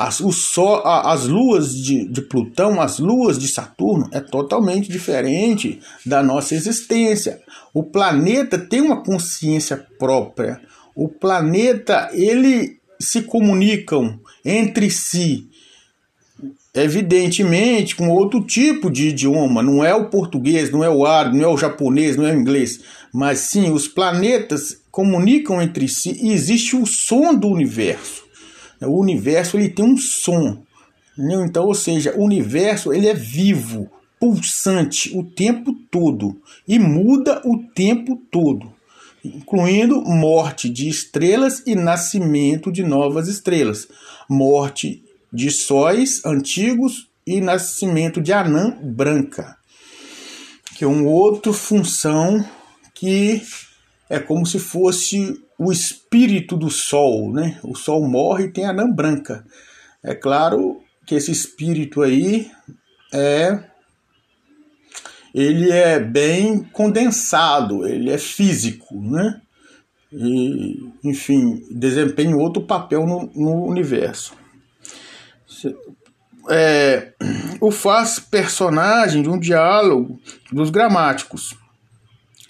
as, 0.00 0.18
o 0.18 0.32
sol, 0.32 0.80
as 0.86 1.26
luas 1.26 1.74
de, 1.74 2.06
de 2.06 2.22
Plutão, 2.22 2.80
as 2.80 2.98
luas 2.98 3.38
de 3.38 3.46
Saturno 3.46 4.08
é 4.12 4.18
totalmente 4.18 4.90
diferente 4.90 5.78
da 6.06 6.22
nossa 6.22 6.54
existência. 6.54 7.38
O 7.74 7.82
planeta 7.82 8.58
tem 8.58 8.80
uma 8.80 9.02
consciência 9.04 9.76
própria. 9.98 10.58
O 10.96 11.06
planeta, 11.06 12.08
ele 12.14 12.78
se 12.98 13.20
comunicam 13.20 14.18
entre 14.42 14.90
si, 14.90 15.50
evidentemente 16.74 17.94
com 17.94 18.08
outro 18.08 18.40
tipo 18.40 18.90
de 18.90 19.08
idioma, 19.08 19.62
não 19.62 19.84
é 19.84 19.94
o 19.94 20.08
português, 20.08 20.70
não 20.70 20.82
é 20.82 20.88
o 20.88 21.04
árabe, 21.04 21.36
não 21.36 21.44
é 21.44 21.52
o 21.52 21.58
japonês, 21.58 22.16
não 22.16 22.26
é 22.26 22.32
o 22.32 22.40
inglês, 22.40 22.80
mas 23.12 23.40
sim 23.40 23.70
os 23.70 23.86
planetas 23.86 24.80
comunicam 24.90 25.60
entre 25.60 25.86
si 25.88 26.18
e 26.22 26.32
existe 26.32 26.74
o 26.74 26.86
som 26.86 27.34
do 27.34 27.48
universo. 27.48 28.29
O 28.86 28.98
universo 28.98 29.56
ele 29.56 29.68
tem 29.68 29.84
um 29.84 29.96
som. 29.96 30.62
Entendeu? 31.16 31.44
Então, 31.44 31.66
ou 31.66 31.74
seja, 31.74 32.14
o 32.16 32.24
universo 32.24 32.92
ele 32.92 33.08
é 33.08 33.14
vivo, 33.14 33.90
pulsante 34.18 35.16
o 35.16 35.24
tempo 35.24 35.72
todo 35.90 36.40
e 36.68 36.78
muda 36.78 37.40
o 37.44 37.58
tempo 37.74 38.20
todo, 38.30 38.70
incluindo 39.24 40.02
morte 40.02 40.68
de 40.68 40.88
estrelas 40.88 41.62
e 41.66 41.74
nascimento 41.74 42.70
de 42.70 42.82
novas 42.82 43.28
estrelas, 43.28 43.88
morte 44.28 45.02
de 45.32 45.50
sóis 45.50 46.24
antigos 46.24 47.08
e 47.26 47.40
nascimento 47.40 48.20
de 48.20 48.32
anã 48.32 48.76
branca, 48.82 49.56
que 50.76 50.84
é 50.84 50.86
uma 50.86 51.08
outra 51.08 51.52
função 51.52 52.44
que 52.94 53.42
é 54.10 54.18
como 54.18 54.44
se 54.44 54.58
fosse 54.58 55.40
o 55.56 55.70
espírito 55.70 56.56
do 56.56 56.68
sol, 56.68 57.32
né? 57.32 57.60
O 57.62 57.76
sol 57.76 58.06
morre 58.08 58.46
e 58.46 58.52
tem 58.52 58.66
a 58.66 58.70
anã 58.70 58.90
branca. 58.90 59.46
É 60.02 60.16
claro 60.16 60.80
que 61.06 61.14
esse 61.14 61.30
espírito 61.30 62.02
aí 62.02 62.50
é 63.14 63.70
ele 65.32 65.70
é 65.70 66.00
bem 66.00 66.58
condensado, 66.72 67.86
ele 67.86 68.10
é 68.10 68.18
físico, 68.18 69.00
né? 69.00 69.40
E, 70.12 70.90
enfim, 71.04 71.64
desempenha 71.70 72.36
outro 72.36 72.64
papel 72.64 73.06
no, 73.06 73.30
no 73.32 73.64
universo. 73.64 74.34
É, 76.48 77.12
o 77.60 77.70
faz 77.70 78.18
personagem 78.18 79.22
de 79.22 79.28
um 79.28 79.38
diálogo 79.38 80.18
dos 80.50 80.68
gramáticos 80.70 81.59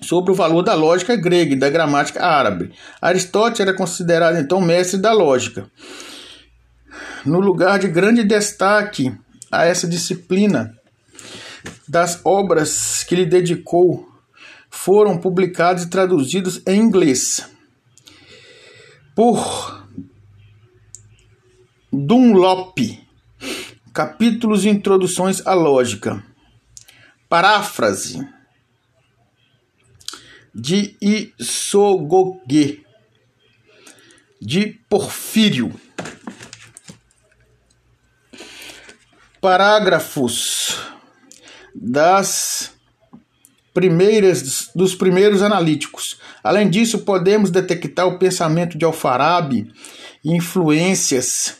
sobre 0.00 0.32
o 0.32 0.34
valor 0.34 0.62
da 0.62 0.74
lógica 0.74 1.16
grega 1.16 1.54
e 1.54 1.58
da 1.58 1.68
gramática 1.68 2.24
árabe. 2.24 2.72
Aristóteles 3.00 3.60
era 3.60 3.74
considerado 3.74 4.36
então 4.38 4.60
mestre 4.60 4.98
da 4.98 5.12
lógica. 5.12 5.70
No 7.24 7.40
lugar 7.40 7.78
de 7.78 7.88
grande 7.88 8.24
destaque 8.24 9.14
a 9.50 9.64
essa 9.64 9.86
disciplina, 9.86 10.74
das 11.86 12.20
obras 12.24 13.02
que 13.04 13.16
lhe 13.16 13.26
dedicou 13.26 14.08
foram 14.70 15.18
publicadas 15.18 15.82
e 15.82 15.90
traduzidas 15.90 16.62
em 16.66 16.80
inglês 16.80 17.48
por 19.14 19.84
Dunlop, 21.92 22.78
capítulos 23.92 24.64
e 24.64 24.68
introduções 24.68 25.44
à 25.44 25.52
lógica, 25.52 26.22
paráfrase 27.28 28.26
de 30.54 30.96
Isogoge, 31.00 32.84
de 34.40 34.78
Porfírio. 34.88 35.72
Parágrafos 39.40 40.78
das 41.74 42.72
primeiras 43.72 44.70
dos 44.74 44.94
primeiros 44.94 45.42
analíticos. 45.42 46.18
Além 46.42 46.68
disso, 46.68 47.00
podemos 47.00 47.50
detectar 47.50 48.06
o 48.06 48.18
pensamento 48.18 48.76
de 48.76 48.84
Alfarabi 48.84 49.72
e 50.24 50.34
influências 50.36 51.56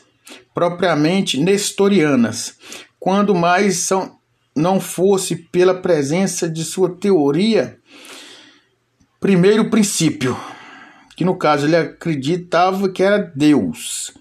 propriamente 0.53 1.39
nestorianas, 1.39 2.55
quando 2.99 3.33
mais 3.33 3.77
são, 3.79 4.17
não 4.55 4.79
fosse 4.79 5.35
pela 5.35 5.73
presença 5.73 6.49
de 6.49 6.63
sua 6.63 6.89
teoria 6.89 7.79
primeiro 9.21 9.69
princípio, 9.69 10.35
que 11.15 11.23
no 11.23 11.37
caso 11.37 11.67
ele 11.67 11.77
acreditava 11.77 12.89
que 12.89 13.03
era 13.03 13.19
Deus, 13.19 14.11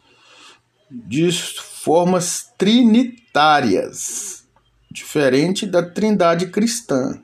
de 0.90 1.32
formas 1.32 2.52
trinitárias, 2.58 4.44
diferente 4.90 5.64
da 5.66 5.82
trindade 5.82 6.48
cristã. 6.48 7.18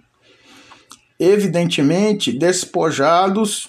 Evidentemente, 1.21 2.33
despojados 2.33 3.69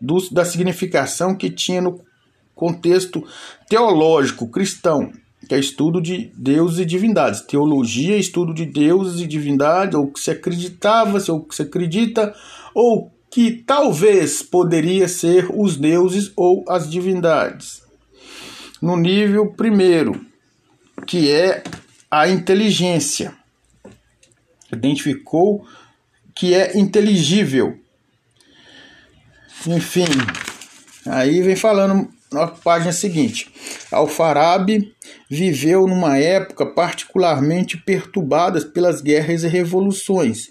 do, 0.00 0.18
da 0.30 0.44
significação 0.44 1.36
que 1.36 1.48
tinha 1.48 1.80
no 1.80 2.04
contexto 2.56 3.24
teológico 3.68 4.48
cristão, 4.48 5.12
que 5.48 5.54
é 5.54 5.58
estudo 5.58 6.00
de 6.00 6.30
deuses 6.36 6.78
e 6.80 6.84
divindades. 6.84 7.42
Teologia, 7.42 8.16
estudo 8.16 8.54
de 8.54 8.64
deuses 8.64 9.20
e 9.20 9.26
divindades, 9.26 9.94
ou 9.94 10.10
que 10.10 10.20
se 10.20 10.30
acreditava, 10.30 11.22
ou 11.28 11.44
que 11.44 11.54
se 11.54 11.62
acredita, 11.62 12.34
ou 12.74 13.12
que 13.30 13.50
talvez 13.50 14.42
poderia 14.42 15.08
ser 15.08 15.48
os 15.50 15.76
deuses 15.76 16.32
ou 16.36 16.64
as 16.68 16.88
divindades. 16.88 17.82
No 18.80 18.96
nível 18.96 19.52
primeiro, 19.52 20.24
que 21.06 21.30
é 21.30 21.62
a 22.10 22.28
inteligência. 22.28 23.34
Identificou 24.72 25.66
que 26.34 26.54
é 26.54 26.78
inteligível. 26.78 27.78
Enfim, 29.66 30.06
aí 31.06 31.42
vem 31.42 31.56
falando 31.56 32.13
na 32.34 32.48
página 32.48 32.92
seguinte. 32.92 33.50
Alfarabi 33.90 34.92
viveu 35.30 35.86
numa 35.86 36.18
época 36.18 36.66
particularmente 36.66 37.76
perturbada 37.76 38.60
pelas 38.60 39.00
guerras 39.00 39.44
e 39.44 39.48
revoluções, 39.48 40.50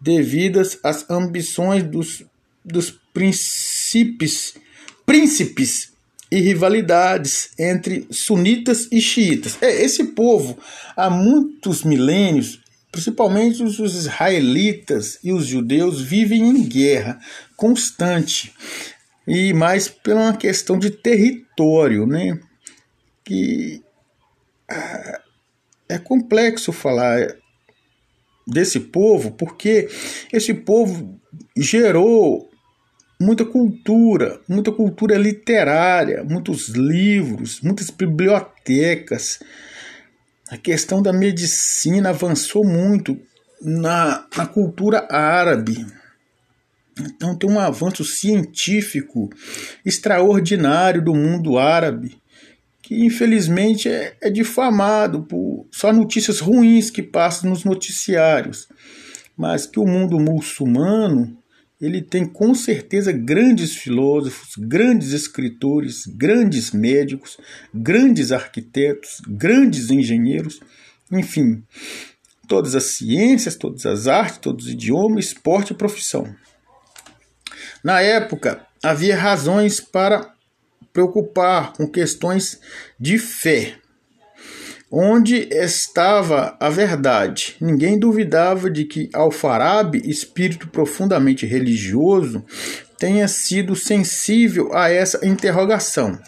devidas 0.00 0.78
às 0.82 1.08
ambições 1.10 1.82
dos, 1.82 2.24
dos 2.64 2.98
príncipes, 3.12 4.54
príncipes 5.04 5.92
e 6.30 6.40
rivalidades 6.40 7.50
entre 7.58 8.06
sunitas 8.10 8.88
e 8.90 9.00
xiitas. 9.00 9.56
É, 9.60 9.82
esse 9.82 10.04
povo, 10.04 10.58
há 10.96 11.08
muitos 11.10 11.84
milênios, 11.84 12.60
principalmente 12.90 13.62
os 13.62 13.78
israelitas 13.78 15.18
e 15.22 15.32
os 15.32 15.46
judeus, 15.46 16.00
vivem 16.00 16.48
em 16.48 16.62
guerra 16.62 17.20
constante 17.56 18.52
e 19.26 19.52
mais 19.52 19.88
pela 19.88 20.20
uma 20.20 20.36
questão 20.36 20.78
de 20.78 20.90
território, 20.90 22.06
né? 22.06 22.38
Que 23.24 23.82
ah, 24.70 25.20
é 25.88 25.98
complexo 25.98 26.72
falar 26.72 27.34
desse 28.46 28.78
povo, 28.78 29.30
porque 29.30 29.88
esse 30.32 30.52
povo 30.52 31.18
gerou 31.56 32.50
muita 33.20 33.44
cultura, 33.44 34.40
muita 34.48 34.70
cultura 34.70 35.16
literária, 35.16 36.22
muitos 36.24 36.68
livros, 36.68 37.60
muitas 37.62 37.90
bibliotecas. 37.90 39.40
A 40.50 40.58
questão 40.58 41.02
da 41.02 41.12
medicina 41.12 42.10
avançou 42.10 42.64
muito 42.64 43.18
na, 43.62 44.26
na 44.36 44.46
cultura 44.46 45.06
árabe. 45.10 45.86
Então 46.98 47.36
tem 47.36 47.50
um 47.50 47.58
avanço 47.58 48.04
científico 48.04 49.30
extraordinário 49.84 51.02
do 51.02 51.14
mundo 51.14 51.58
árabe, 51.58 52.16
que 52.80 53.04
infelizmente 53.04 53.88
é, 53.88 54.16
é 54.20 54.30
difamado 54.30 55.22
por 55.22 55.66
só 55.70 55.92
notícias 55.92 56.38
ruins 56.38 56.90
que 56.90 57.02
passam 57.02 57.50
nos 57.50 57.64
noticiários, 57.64 58.68
mas 59.36 59.66
que 59.66 59.80
o 59.80 59.86
mundo 59.86 60.20
muçulmano 60.20 61.36
ele 61.80 62.00
tem 62.00 62.24
com 62.24 62.54
certeza 62.54 63.12
grandes 63.12 63.74
filósofos, 63.74 64.54
grandes 64.56 65.12
escritores, 65.12 66.06
grandes 66.06 66.70
médicos, 66.70 67.36
grandes 67.74 68.32
arquitetos, 68.32 69.20
grandes 69.26 69.90
engenheiros, 69.90 70.60
enfim, 71.10 71.62
todas 72.48 72.74
as 72.74 72.84
ciências, 72.84 73.56
todas 73.56 73.84
as 73.84 74.06
artes, 74.06 74.38
todos 74.38 74.66
os 74.66 74.72
idiomas, 74.72 75.26
esporte 75.26 75.72
e 75.72 75.76
profissão. 75.76 76.34
Na 77.84 78.00
época, 78.00 78.66
havia 78.82 79.14
razões 79.14 79.78
para 79.78 80.32
preocupar 80.90 81.74
com 81.74 81.86
questões 81.86 82.58
de 82.98 83.18
fé. 83.18 83.74
Onde 84.90 85.48
estava 85.50 86.56
a 86.58 86.70
verdade? 86.70 87.56
Ninguém 87.60 87.98
duvidava 87.98 88.70
de 88.70 88.86
que 88.86 89.10
Alfarabi, 89.12 90.00
espírito 90.08 90.68
profundamente 90.68 91.44
religioso, 91.44 92.42
tenha 92.96 93.28
sido 93.28 93.76
sensível 93.76 94.74
a 94.74 94.88
essa 94.88 95.26
interrogação. 95.26 96.18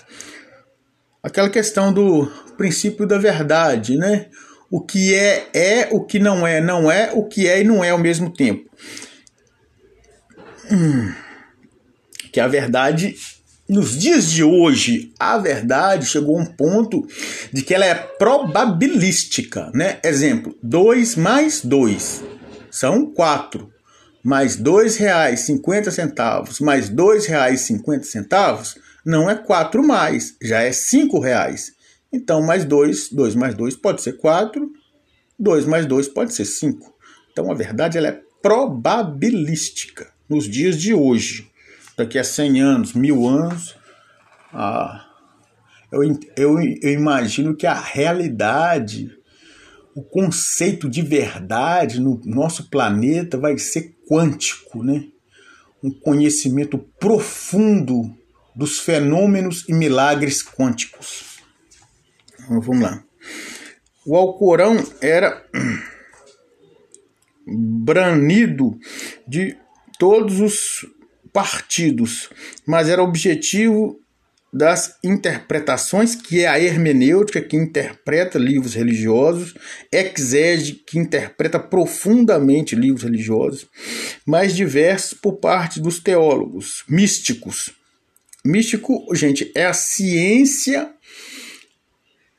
Aquela 1.22 1.48
questão 1.48 1.90
do 1.90 2.30
princípio 2.58 3.06
da 3.06 3.16
verdade, 3.16 3.96
né? 3.96 4.26
O 4.70 4.80
que 4.80 5.14
é, 5.14 5.48
é, 5.54 5.88
o 5.90 6.04
que 6.04 6.18
não 6.18 6.46
é, 6.46 6.60
não 6.60 6.90
é, 6.90 7.12
o 7.14 7.24
que 7.24 7.48
é 7.48 7.62
e 7.62 7.64
não 7.64 7.82
é 7.82 7.90
ao 7.90 7.98
mesmo 7.98 8.30
tempo. 8.30 8.68
Hum 10.70 11.25
que 12.36 12.40
a 12.40 12.46
verdade 12.46 13.16
nos 13.66 13.98
dias 13.98 14.30
de 14.30 14.44
hoje, 14.44 15.10
a 15.18 15.38
verdade 15.38 16.04
chegou 16.04 16.38
a 16.38 16.42
um 16.42 16.44
ponto 16.44 17.08
de 17.50 17.62
que 17.62 17.72
ela 17.72 17.86
é 17.86 17.94
probabilística, 17.94 19.70
né? 19.74 19.98
Exemplo, 20.04 20.54
2 20.62 21.16
mais 21.16 21.62
2 21.62 22.22
são 22.70 23.06
4, 23.06 23.72
mais 24.22 24.56
R$ 24.56 24.64
2,50 24.64 26.60
mais 26.60 26.90
R$ 26.90 26.94
2,50 26.94 28.74
não 29.02 29.30
é 29.30 29.34
4 29.34 29.82
mais, 29.82 30.36
já 30.42 30.60
é 30.60 30.66
R$ 30.66 30.72
5,00. 30.72 31.72
Então, 32.12 32.42
mais 32.42 32.66
2, 32.66 33.08
2 33.12 33.34
mais 33.34 33.54
2 33.54 33.76
pode 33.76 34.02
ser 34.02 34.18
4, 34.18 34.70
2 35.38 35.64
mais 35.64 35.86
2 35.86 36.08
pode 36.08 36.34
ser 36.34 36.44
5. 36.44 36.94
Então, 37.32 37.50
a 37.50 37.54
verdade 37.54 37.96
ela 37.96 38.08
é 38.08 38.20
probabilística 38.42 40.12
nos 40.28 40.44
dias 40.46 40.76
de 40.76 40.92
hoje 40.92 41.55
daqui 41.96 42.18
a 42.18 42.24
100 42.24 42.60
anos, 42.60 42.92
mil 42.92 43.26
anos, 43.26 43.74
ah, 44.52 45.06
eu, 45.90 46.02
eu, 46.36 46.58
eu 46.60 46.92
imagino 46.92 47.56
que 47.56 47.66
a 47.66 47.74
realidade, 47.74 49.10
o 49.94 50.02
conceito 50.02 50.88
de 50.88 51.00
verdade 51.00 52.00
no 52.00 52.20
nosso 52.24 52.68
planeta 52.68 53.38
vai 53.38 53.56
ser 53.58 53.96
quântico, 54.08 54.82
né? 54.82 55.06
Um 55.82 55.90
conhecimento 55.90 56.78
profundo 56.98 58.14
dos 58.54 58.78
fenômenos 58.78 59.68
e 59.68 59.72
milagres 59.72 60.42
quânticos. 60.42 61.38
Então, 62.34 62.60
vamos 62.60 62.82
lá. 62.82 63.02
O 64.06 64.16
Alcorão 64.16 64.76
era 65.00 65.44
branido 67.46 68.78
de 69.26 69.56
todos 69.98 70.40
os 70.40 70.86
partidos, 71.36 72.30
mas 72.64 72.88
era 72.88 73.02
objetivo 73.02 74.00
das 74.50 74.96
interpretações, 75.04 76.14
que 76.14 76.40
é 76.40 76.48
a 76.48 76.58
hermenêutica, 76.58 77.42
que 77.42 77.54
interpreta 77.54 78.38
livros 78.38 78.72
religiosos, 78.72 79.52
exege, 79.92 80.72
que 80.86 80.98
interpreta 80.98 81.60
profundamente 81.60 82.74
livros 82.74 83.02
religiosos, 83.02 83.66
mais 84.24 84.56
diversos 84.56 85.12
por 85.12 85.34
parte 85.34 85.78
dos 85.78 85.98
teólogos 85.98 86.84
místicos. 86.88 87.70
Místico, 88.42 89.04
gente, 89.14 89.52
é 89.54 89.66
a 89.66 89.74
ciência, 89.74 90.90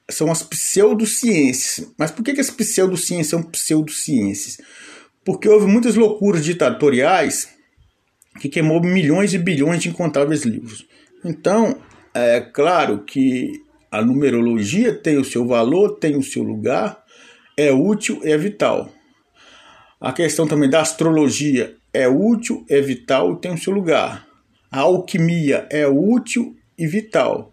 são 0.10 0.32
as 0.32 0.42
pseudociências. 0.42 1.88
Mas 2.00 2.10
por 2.10 2.24
que, 2.24 2.34
que 2.34 2.42
as 2.42 2.50
pseudociências 2.50 3.28
são 3.28 3.44
pseudociências? 3.44 4.58
Porque 5.24 5.48
houve 5.48 5.68
muitas 5.68 5.94
loucuras 5.94 6.44
ditatoriais 6.44 7.57
que 8.40 8.50
queimou 8.50 8.82
milhões 8.82 9.34
e 9.34 9.38
bilhões 9.38 9.82
de 9.82 9.90
incontáveis 9.90 10.44
livros. 10.44 10.88
Então, 11.24 11.82
é 12.14 12.40
claro 12.42 13.04
que 13.04 13.52
a 13.92 14.02
numerologia 14.04 14.94
tem 14.94 15.18
o 15.18 15.26
seu 15.26 15.46
valor, 15.46 15.98
tem 16.00 16.16
o 16.16 16.24
seu 16.24 16.44
lugar, 16.44 17.04
é 17.56 17.72
útil, 17.72 18.20
é 18.24 18.38
vital. 18.38 18.92
A 20.00 20.12
questão 20.14 20.48
também 20.48 20.70
da 20.70 20.82
astrologia 20.82 21.76
é 21.94 22.08
útil, 22.08 22.66
é 22.70 22.80
vital 22.80 23.34
e 23.34 23.42
tem 23.42 23.54
o 23.54 23.58
seu 23.58 23.74
lugar. 23.74 24.28
A 24.70 24.82
alquimia 24.82 25.68
é 25.72 25.88
útil 25.88 26.56
e 26.78 26.86
vital. 26.86 27.52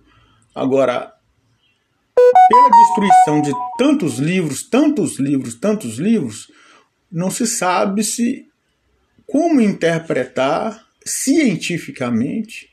Agora, 0.55 1.14
pela 2.49 2.68
destruição 2.68 3.40
de 3.40 3.53
tantos 3.79 4.18
livros, 4.18 4.62
tantos 4.62 5.18
livros, 5.18 5.55
tantos 5.55 5.99
livros, 5.99 6.51
não 7.11 7.31
se 7.31 7.47
sabe 7.47 8.05
se 8.05 8.47
como 9.26 9.60
interpretar 9.60 10.87
cientificamente 11.04 12.68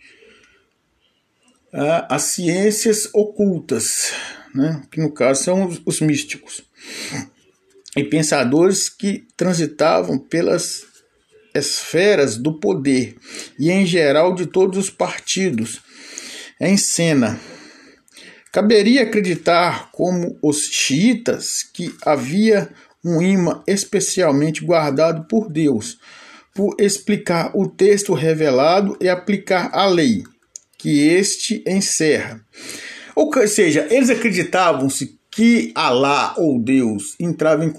uh, 1.74 2.06
as 2.10 2.24
ciências 2.24 3.10
ocultas, 3.14 4.14
né? 4.54 4.84
que 4.92 5.00
no 5.00 5.12
caso 5.12 5.44
são 5.44 5.66
os, 5.66 5.82
os 5.86 6.02
místicos, 6.02 6.64
e 7.96 8.04
pensadores 8.04 8.90
que 8.90 9.26
transitavam 9.36 10.18
pelas 10.18 10.86
esferas 11.54 12.38
do 12.38 12.60
poder 12.60 13.18
e, 13.60 13.70
em 13.70 13.86
geral, 13.86 14.34
de 14.34 14.46
todos 14.46 14.78
os 14.78 14.90
partidos 14.90 15.82
em 16.60 16.78
cena. 16.78 17.40
Caberia 18.52 19.04
acreditar, 19.04 19.92
como 19.92 20.38
os 20.42 20.68
xiitas, 20.68 21.64
que 21.64 21.94
havia 22.06 22.70
um 23.04 23.22
imã 23.22 23.64
especialmente 23.68 24.64
guardado 24.64 25.26
por 25.28 25.50
Deus, 25.50 25.98
por 26.54 26.76
explicar 26.80 27.52
o 27.56 27.68
texto 27.68 28.14
revelado 28.14 28.98
e 29.00 29.08
aplicar 29.08 29.70
a 29.74 29.86
lei 29.86 30.24
que 30.78 31.08
este 31.08 31.64
encerra. 31.66 32.44
Ou 33.16 33.32
seja, 33.48 33.88
eles 33.90 34.10
acreditavam-se 34.10 35.20
que 35.30 35.72
Alá 35.76 36.34
ou 36.38 36.62
Deus 36.62 37.16
entrava 37.20 37.64
em, 37.64 37.74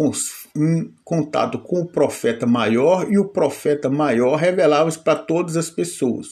em, 0.57 0.95
contato 1.05 1.59
com 1.59 1.81
o 1.81 1.87
profeta 1.87 2.47
maior 2.47 3.11
e 3.11 3.19
o 3.19 3.29
profeta 3.29 3.91
maior 3.91 4.37
revelava-se 4.37 4.99
para 4.99 5.17
todas 5.17 5.57
as 5.57 5.69
pessoas. 5.69 6.29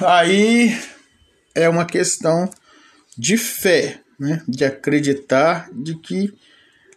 Aí 0.00 0.74
é 1.54 1.68
uma 1.68 1.84
questão 1.84 2.48
de 3.18 3.36
fé, 3.36 4.00
né? 4.18 4.42
de 4.48 4.64
acreditar 4.64 5.68
de 5.72 5.94
que 5.96 6.32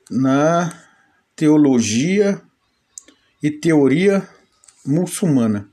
na 0.09 0.71
teologia 1.35 2.41
e 3.43 3.51
teoria 3.51 4.27
muçulmana 4.85 5.69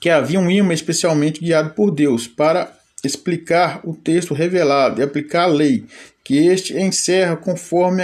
que 0.00 0.10
havia 0.10 0.38
um 0.38 0.50
imã 0.50 0.74
especialmente 0.74 1.40
guiado 1.40 1.70
por 1.70 1.90
Deus 1.90 2.26
para 2.26 2.72
explicar 3.04 3.80
o 3.84 3.94
texto 3.94 4.34
revelado 4.34 5.00
e 5.00 5.04
aplicar 5.04 5.44
a 5.44 5.46
lei, 5.46 5.84
que 6.24 6.46
este 6.46 6.76
encerra 6.76 7.36
conforme 7.36 8.02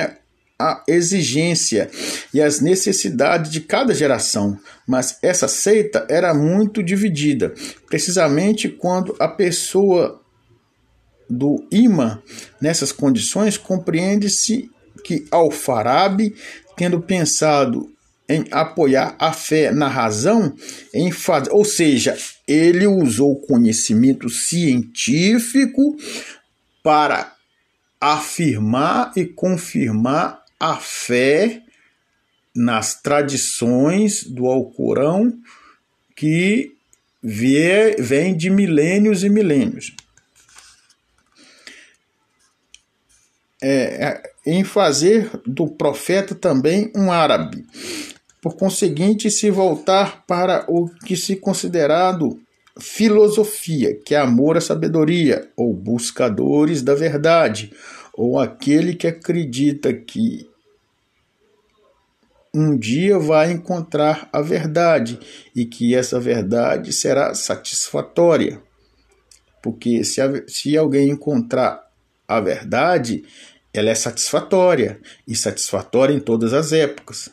a 0.59 0.85
exigência 0.87 1.91
e 2.33 2.41
as 2.41 2.61
necessidades 2.61 3.51
de 3.51 3.61
cada 3.61 3.93
geração, 3.93 4.59
mas 4.87 5.19
essa 5.23 5.49
seita 5.49 6.07
era 6.09 6.33
muito 6.33 6.83
dividida, 6.83 7.53
precisamente 7.89 8.69
quando 8.69 9.17
a 9.19 9.27
pessoa 9.27 10.21
do 11.29 11.67
imã 11.71 12.23
nessas 12.61 12.93
condições 12.93 13.59
compreende-se 13.59 14.71
que 15.03 15.27
Al-Farabi, 15.31 16.35
tendo 16.77 17.01
pensado 17.01 17.91
em 18.29 18.45
apoiar 18.51 19.17
a 19.19 19.33
fé 19.33 19.73
na 19.73 19.89
razão, 19.89 20.55
em 20.95 21.11
fazer, 21.11 21.51
ou 21.51 21.65
seja, 21.65 22.17
ele 22.47 22.87
usou 22.87 23.41
conhecimento 23.41 24.29
científico 24.29 25.97
para 26.83 27.35
afirmar 28.01 29.13
e 29.17 29.25
confirmar 29.25 30.43
a 30.59 30.77
fé 30.77 31.63
nas 32.55 33.01
tradições 33.01 34.25
do 34.25 34.47
Alcorão 34.47 35.33
que 36.17 36.73
vem 37.23 38.37
de 38.37 38.51
milênios 38.51 39.23
e 39.23 39.29
milênios. 39.29 39.95
É, 43.65 44.07
é, 44.07 44.23
em 44.45 44.65
fazer 44.65 45.31
do 45.47 45.69
profeta 45.69 46.35
também 46.35 46.91
um 46.97 47.13
árabe 47.13 47.65
por 48.43 48.57
conseguinte, 48.57 49.31
se 49.31 49.53
voltar 49.53 50.27
para 50.27 50.67
o 50.69 50.89
que 50.89 51.17
se 51.17 51.37
considerado 51.37 52.41
filosofia, 52.77 53.97
que 54.05 54.17
é 54.17 54.19
amor 54.19 54.57
à 54.57 54.61
sabedoria, 54.61 55.49
ou 55.57 55.73
buscadores 55.73 56.83
da 56.83 56.93
verdade, 56.93 57.73
ou 58.13 58.41
aquele 58.41 58.97
que 58.97 59.07
acredita 59.07 59.95
que 59.95 60.51
um 62.53 62.77
dia 62.77 63.17
vai 63.17 63.53
encontrar 63.53 64.29
a 64.33 64.43
verdade 64.43 65.21
e 65.55 65.65
que 65.65 65.95
essa 65.95 66.19
verdade 66.19 66.93
será 66.93 67.35
satisfatória. 67.35 68.61
Porque 69.63 70.03
se, 70.03 70.21
a, 70.21 70.29
se 70.49 70.77
alguém 70.77 71.11
encontrar 71.11 71.81
a 72.27 72.41
verdade, 72.41 73.25
ela 73.73 73.89
é 73.89 73.95
satisfatória 73.95 75.01
e 75.29 75.37
satisfatória 75.37 76.13
em 76.13 76.21
todas 76.21 76.53
as 76.53 76.73
épocas. 76.73 77.31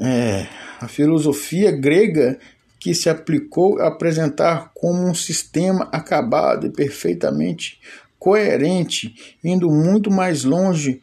É, 0.00 0.46
a 0.80 0.88
filosofia 0.88 1.70
grega 1.70 2.38
que 2.80 2.94
se 2.94 3.08
aplicou 3.08 3.80
a 3.80 3.88
apresentar 3.88 4.72
como 4.74 5.06
um 5.08 5.14
sistema 5.14 5.88
acabado 5.92 6.66
e 6.66 6.70
perfeitamente 6.70 7.78
coerente, 8.18 9.36
indo 9.42 9.70
muito 9.70 10.10
mais 10.10 10.44
longe 10.44 11.00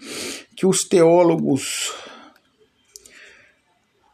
que 0.55 0.65
os 0.65 0.83
teólogos 0.83 1.93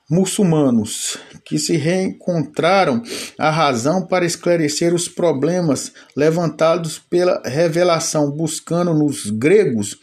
muçulmanos, 0.09 1.17
que 1.43 1.57
se 1.57 1.75
reencontraram 1.75 3.01
a 3.39 3.49
razão 3.49 4.05
para 4.05 4.25
esclarecer 4.25 4.93
os 4.93 5.07
problemas 5.07 5.91
levantados 6.15 6.99
pela 6.99 7.41
revelação, 7.43 8.29
buscando 8.31 8.93
nos 8.93 9.29
gregos 9.31 9.97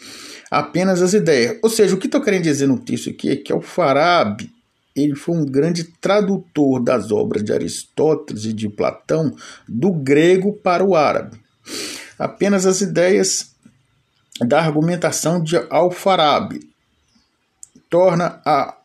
apenas 0.50 1.00
as 1.00 1.14
ideias. 1.14 1.58
Ou 1.62 1.70
seja, 1.70 1.94
o 1.94 1.98
que 1.98 2.06
estou 2.06 2.20
querendo 2.20 2.42
dizer 2.42 2.66
no 2.66 2.78
texto 2.78 3.10
aqui 3.10 3.30
é 3.30 3.36
que 3.36 3.52
o 3.52 3.60
Farabi 3.60 4.50
ele 4.94 5.14
foi 5.14 5.36
um 5.36 5.44
grande 5.44 5.84
tradutor 5.84 6.82
das 6.82 7.10
obras 7.10 7.42
de 7.42 7.52
Aristóteles 7.52 8.44
e 8.44 8.52
de 8.52 8.68
Platão 8.68 9.34
do 9.66 9.92
grego 9.92 10.52
para 10.52 10.84
o 10.84 10.94
árabe. 10.94 11.40
Apenas 12.18 12.66
as 12.66 12.80
ideias 12.80 13.52
da 14.40 14.60
argumentação 14.60 15.42
de 15.42 15.56
Al-Farabi 15.70 16.68
torna 17.88 18.40
a 18.44 18.76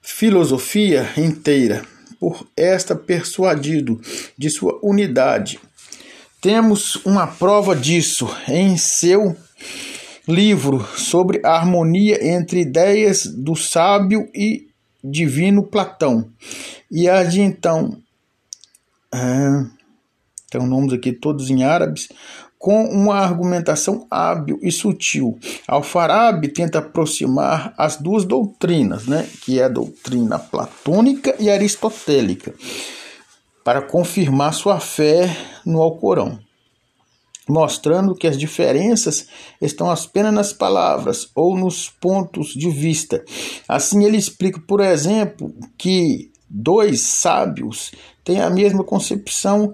filosofia 0.00 1.08
inteira 1.16 1.84
por 2.20 2.46
esta 2.56 2.94
persuadido 2.94 4.00
de 4.36 4.48
sua 4.50 4.78
unidade. 4.82 5.60
Temos 6.40 6.96
uma 7.04 7.26
prova 7.26 7.74
disso 7.74 8.28
em 8.48 8.76
seu 8.76 9.36
livro 10.26 10.80
sobre 10.96 11.40
a 11.44 11.50
harmonia 11.50 12.26
entre 12.26 12.60
ideias 12.60 13.26
do 13.26 13.54
sábio 13.54 14.28
e 14.34 14.68
divino 15.02 15.62
Platão. 15.62 16.30
E 16.90 17.08
a 17.08 17.22
de 17.22 17.40
então, 17.40 17.98
ah, 19.12 19.66
tem 20.50 20.66
nomes 20.66 20.92
aqui 20.92 21.12
todos 21.12 21.50
em 21.50 21.62
árabes, 21.62 22.08
com 22.58 22.84
uma 22.84 23.16
argumentação 23.16 24.06
hábil 24.10 24.58
e 24.62 24.72
sutil. 24.72 25.38
Al-Farabi 25.68 26.48
tenta 26.48 26.78
aproximar 26.78 27.74
as 27.76 27.96
duas 27.98 28.24
doutrinas, 28.24 29.06
né, 29.06 29.28
que 29.42 29.60
é 29.60 29.64
a 29.64 29.68
doutrina 29.68 30.38
platônica 30.38 31.34
e 31.38 31.50
aristotélica, 31.50 32.54
para 33.62 33.82
confirmar 33.82 34.54
sua 34.54 34.80
fé 34.80 35.36
no 35.66 35.82
Alcorão 35.82 36.43
mostrando 37.48 38.14
que 38.14 38.26
as 38.26 38.38
diferenças 38.38 39.26
estão 39.60 39.90
apenas 39.90 40.32
nas 40.32 40.52
palavras 40.52 41.30
ou 41.34 41.56
nos 41.56 41.88
pontos 41.88 42.48
de 42.48 42.70
vista. 42.70 43.24
Assim, 43.68 44.04
ele 44.04 44.16
explica, 44.16 44.60
por 44.60 44.80
exemplo, 44.80 45.54
que 45.76 46.30
dois 46.48 47.02
sábios 47.02 47.92
têm 48.22 48.40
a 48.40 48.50
mesma 48.50 48.82
concepção 48.82 49.72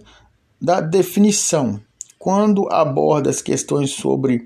da 0.61 0.81
definição. 0.81 1.81
Quando 2.19 2.71
aborda 2.71 3.31
as 3.31 3.41
questões 3.41 3.93
sobre 3.93 4.45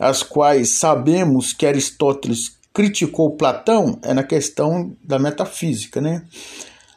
as 0.00 0.22
quais 0.22 0.78
sabemos 0.78 1.52
que 1.52 1.66
Aristóteles 1.66 2.56
criticou 2.72 3.36
Platão, 3.36 3.98
é 4.02 4.12
na 4.12 4.24
questão 4.24 4.96
da 5.04 5.18
metafísica, 5.18 6.00
né? 6.00 6.24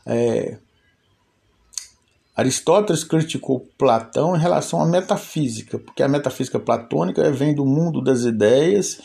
É, 0.06 0.58
Aristóteles 2.36 3.04
criticou 3.04 3.66
Platão 3.78 4.36
em 4.36 4.40
relação 4.40 4.82
à 4.82 4.86
metafísica, 4.86 5.80
porque 5.80 6.04
a 6.04 6.08
metafísica 6.08 6.60
platônica 6.60 7.32
vem 7.32 7.56
do 7.56 7.66
mundo 7.66 8.04
das 8.04 8.24
ideias, 8.24 9.00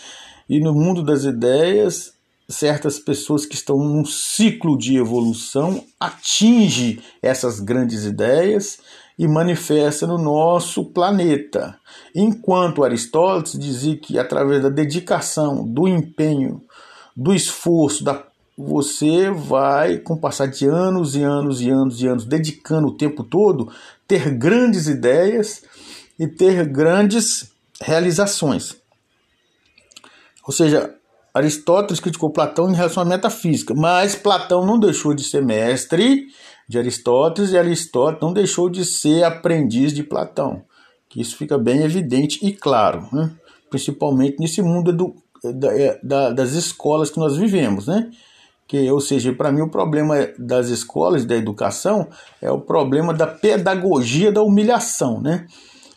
e 0.49 0.59
no 0.59 0.75
mundo 0.75 1.03
das 1.03 1.23
ideias, 1.25 2.13
certas 2.49 2.99
pessoas 2.99 3.47
que 3.47 3.55
estão 3.55 3.79
num 3.79 4.05
ciclo 4.05 4.77
de 4.77 4.97
evolução 4.97 5.85
atingem 5.99 6.99
essas 7.23 7.61
grandes 7.61 8.05
ideias 8.05 8.79
e 9.17 9.29
manifesta 9.29 10.07
no 10.07 10.19
nosso 10.19 10.87
planeta. 10.87 11.79
Enquanto 12.15 12.83
Aristóteles 12.83 13.59
dizia 13.59 13.97
que 13.97 14.19
através 14.19 14.63
da 14.63 14.69
dedicação, 14.69 15.65
do 15.65 15.87
empenho, 15.87 16.63
do 17.17 17.33
esforço, 17.35 18.03
da 18.03 18.15
você 18.67 19.31
vai, 19.31 19.99
com 19.99 20.15
o 20.15 20.21
passar 20.21 20.47
de 20.47 20.67
anos 20.67 21.17
e 21.17 21.23
anos 21.23 21.61
e 21.61 21.71
anos 21.71 22.03
e 22.03 22.07
anos, 22.07 22.25
dedicando 22.25 22.89
o 22.89 22.97
tempo 22.97 23.25
todo, 23.25 23.73
ter 24.07 24.31
grandes 24.31 24.87
ideias 24.87 25.63
e 26.19 26.27
ter 26.27 26.67
grandes 26.67 27.51
realizações. 27.81 28.77
Ou 30.47 30.53
seja, 30.53 30.95
Aristóteles 31.33 32.01
criticou 32.01 32.31
Platão 32.31 32.71
em 32.71 32.75
relação 32.75 33.03
à 33.03 33.07
metafísica, 33.07 33.73
mas 33.75 34.15
Platão 34.15 34.67
não 34.67 34.79
deixou 34.79 35.15
de 35.15 35.25
ser 35.25 35.43
mestre 35.43 36.27
de 36.69 36.79
Aristóteles 36.79 37.53
e 37.53 37.59
Aristóteles 37.59 38.23
não 38.23 38.33
deixou 38.33 38.69
de 38.69 38.85
ser 38.85 39.25
aprendiz 39.25 39.93
de 39.93 40.03
Platão. 40.03 40.63
Que 41.09 41.21
isso 41.21 41.37
fica 41.37 41.57
bem 41.57 41.83
evidente 41.83 42.45
e 42.47 42.53
claro, 42.53 43.09
né? 43.13 43.33
principalmente 43.71 44.39
nesse 44.39 44.61
mundo 44.61 45.15
da, 45.43 45.75
é, 45.75 45.99
da, 46.03 46.31
das 46.31 46.53
escolas 46.53 47.11
que 47.11 47.19
nós 47.19 47.37
vivemos, 47.37 47.87
né? 47.87 48.11
Que, 48.71 48.89
ou 48.89 49.01
seja, 49.01 49.33
para 49.33 49.51
mim 49.51 49.63
o 49.63 49.69
problema 49.69 50.29
das 50.39 50.69
escolas, 50.69 51.25
da 51.25 51.35
educação, 51.35 52.07
é 52.41 52.53
o 52.53 52.61
problema 52.61 53.13
da 53.13 53.27
pedagogia 53.27 54.31
da 54.31 54.45
humilhação, 54.45 55.21
né? 55.21 55.45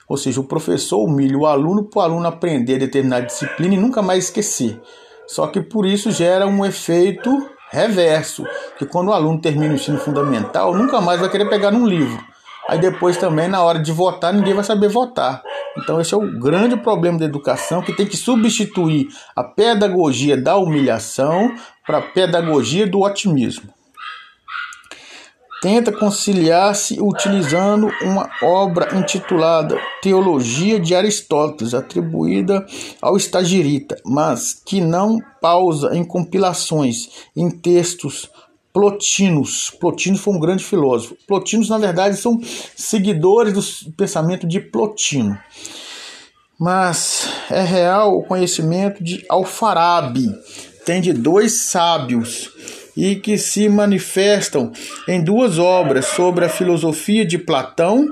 Ou 0.09 0.17
seja, 0.17 0.41
o 0.41 0.43
professor 0.43 1.03
humilha 1.03 1.37
o 1.37 1.45
aluno 1.45 1.83
para 1.83 1.99
o 1.99 2.01
aluno 2.01 2.27
aprender 2.27 2.79
determinada 2.79 3.27
disciplina 3.27 3.75
e 3.75 3.77
nunca 3.77 4.01
mais 4.01 4.23
esquecer. 4.23 4.81
Só 5.27 5.45
que 5.45 5.61
por 5.61 5.85
isso 5.85 6.09
gera 6.11 6.47
um 6.47 6.65
efeito 6.65 7.47
reverso, 7.69 8.43
que 8.79 8.87
quando 8.87 9.09
o 9.09 9.13
aluno 9.13 9.39
termina 9.39 9.71
o 9.71 9.75
ensino 9.75 9.99
fundamental, 9.99 10.73
nunca 10.73 10.99
mais 10.99 11.19
vai 11.19 11.29
querer 11.29 11.47
pegar 11.47 11.69
num 11.69 11.85
livro. 11.85 12.32
Aí 12.67 12.79
depois 12.79 13.17
também, 13.17 13.47
na 13.47 13.61
hora 13.61 13.79
de 13.79 13.91
votar, 13.91 14.33
ninguém 14.33 14.53
vai 14.53 14.63
saber 14.63 14.87
votar. 14.87 15.43
Então 15.77 15.99
esse 15.99 16.13
é 16.13 16.17
o 16.17 16.39
grande 16.39 16.77
problema 16.77 17.19
da 17.19 17.25
educação, 17.25 17.81
que 17.81 17.93
tem 17.93 18.05
que 18.05 18.17
substituir 18.17 19.07
a 19.35 19.43
pedagogia 19.43 20.37
da 20.37 20.55
humilhação 20.55 21.53
para 21.85 21.97
a 21.97 22.01
pedagogia 22.01 22.87
do 22.87 23.01
otimismo. 23.01 23.69
Tenta 25.61 25.93
conciliar-se 25.93 27.01
utilizando 27.01 27.89
uma 28.01 28.29
obra 28.41 28.97
intitulada 28.97 29.79
Teologia 30.01 30.77
de 30.77 30.93
Aristóteles, 30.93 31.73
atribuída 31.73 32.65
ao 33.01 33.15
estagirita, 33.15 33.95
mas 34.05 34.61
que 34.65 34.81
não 34.81 35.19
pausa 35.41 35.95
em 35.95 36.03
compilações, 36.03 37.07
em 37.33 37.49
textos 37.49 38.29
Plotinos. 38.73 39.69
Plotino 39.69 40.17
foi 40.17 40.33
um 40.33 40.39
grande 40.39 40.63
filósofo. 40.63 41.15
Plotinos, 41.27 41.69
na 41.69 41.77
verdade, 41.77 42.17
são 42.17 42.41
seguidores 42.75 43.53
do 43.83 43.91
pensamento 43.91 44.47
de 44.47 44.59
Plotino. 44.59 45.37
Mas 46.59 47.29
é 47.51 47.61
real 47.61 48.17
o 48.17 48.23
conhecimento 48.23 49.03
de 49.03 49.23
Alfarabi. 49.29 50.29
Tem 50.85 50.99
de 50.99 51.13
dois 51.13 51.65
sábios 51.65 52.51
e 52.97 53.15
que 53.15 53.37
se 53.37 53.69
manifestam 53.69 54.71
em 55.07 55.23
duas 55.23 55.59
obras 55.59 56.05
sobre 56.07 56.45
a 56.45 56.49
filosofia 56.49 57.25
de 57.25 57.37
Platão, 57.37 58.05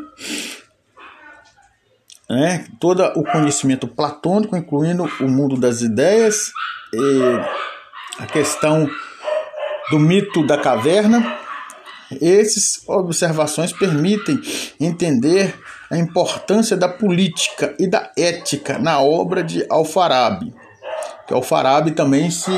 né, 2.30 2.66
todo 2.80 3.04
o 3.16 3.24
conhecimento 3.24 3.88
platônico, 3.88 4.56
incluindo 4.56 5.04
o 5.20 5.28
mundo 5.28 5.58
das 5.58 5.82
ideias, 5.82 6.52
a 8.18 8.26
questão 8.26 8.90
do 9.92 10.00
mito 10.00 10.44
da 10.48 10.58
caverna. 10.58 11.38
Essas 12.22 12.82
observações 12.88 13.72
permitem 13.72 14.42
entender 14.80 15.54
a 15.90 15.98
importância 15.98 16.76
da 16.76 16.90
política 16.90 17.76
e 17.78 17.88
da 17.88 18.12
ética 18.18 18.80
na 18.80 19.02
obra 19.02 19.44
de 19.44 19.66
Alfarabi. 19.70 20.54
Que 21.28 21.34
Alfarabi 21.34 21.92
também 21.92 22.32
se 22.32 22.52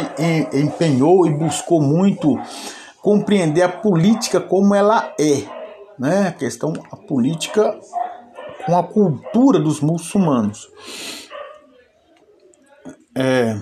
empenhou 0.54 1.26
e 1.28 1.34
buscou 1.34 1.82
muito 1.82 2.40
compreender 3.02 3.64
a 3.64 3.70
política 3.70 4.40
como 4.40 4.74
ela 4.74 5.14
é, 5.20 5.44
né? 6.00 6.28
A 6.30 6.32
questão 6.32 6.74
a 6.92 6.96
política 6.96 7.78
com 8.66 8.78
a 8.78 8.84
cultura 8.84 9.60
dos 9.60 9.82
muçulmanos. 9.82 10.70
É, 13.16 13.56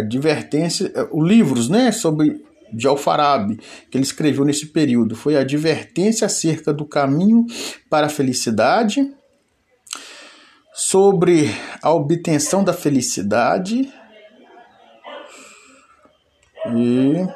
advertência, 0.00 0.92
é, 0.94 1.08
os 1.12 1.26
livros, 1.26 1.68
né, 1.68 1.92
sobre 1.92 2.44
de 2.72 2.86
Alfarabi, 2.86 3.58
que 3.90 3.96
ele 3.96 4.04
escreveu 4.04 4.44
nesse 4.44 4.66
período, 4.66 5.14
foi 5.14 5.36
a 5.36 5.40
advertência 5.40 6.26
acerca 6.26 6.72
do 6.72 6.84
caminho 6.84 7.46
para 7.88 8.06
a 8.06 8.10
felicidade, 8.10 9.08
sobre 10.74 11.50
a 11.80 11.92
obtenção 11.92 12.62
da 12.62 12.72
felicidade 12.72 13.90
e 16.74 17.26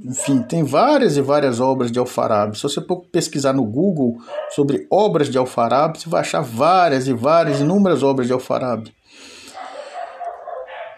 enfim, 0.00 0.42
tem 0.42 0.62
várias 0.62 1.16
e 1.16 1.20
várias 1.20 1.58
obras 1.58 1.90
de 1.90 1.98
Alfarabi. 1.98 2.56
Se 2.56 2.62
você 2.62 2.80
pesquisar 3.10 3.52
no 3.52 3.64
Google 3.64 4.16
sobre 4.50 4.86
obras 4.88 5.28
de 5.28 5.36
Alfarabi, 5.36 5.98
você 5.98 6.08
vai 6.08 6.20
achar 6.20 6.40
várias 6.40 7.08
e 7.08 7.12
várias, 7.12 7.60
inúmeras 7.60 8.04
obras 8.04 8.28
de 8.28 8.32
Alfarabi. 8.32 8.94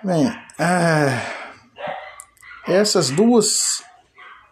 Bem, 0.02 0.32
ah, 0.58 1.22
essas 2.66 3.10
duas 3.10 3.82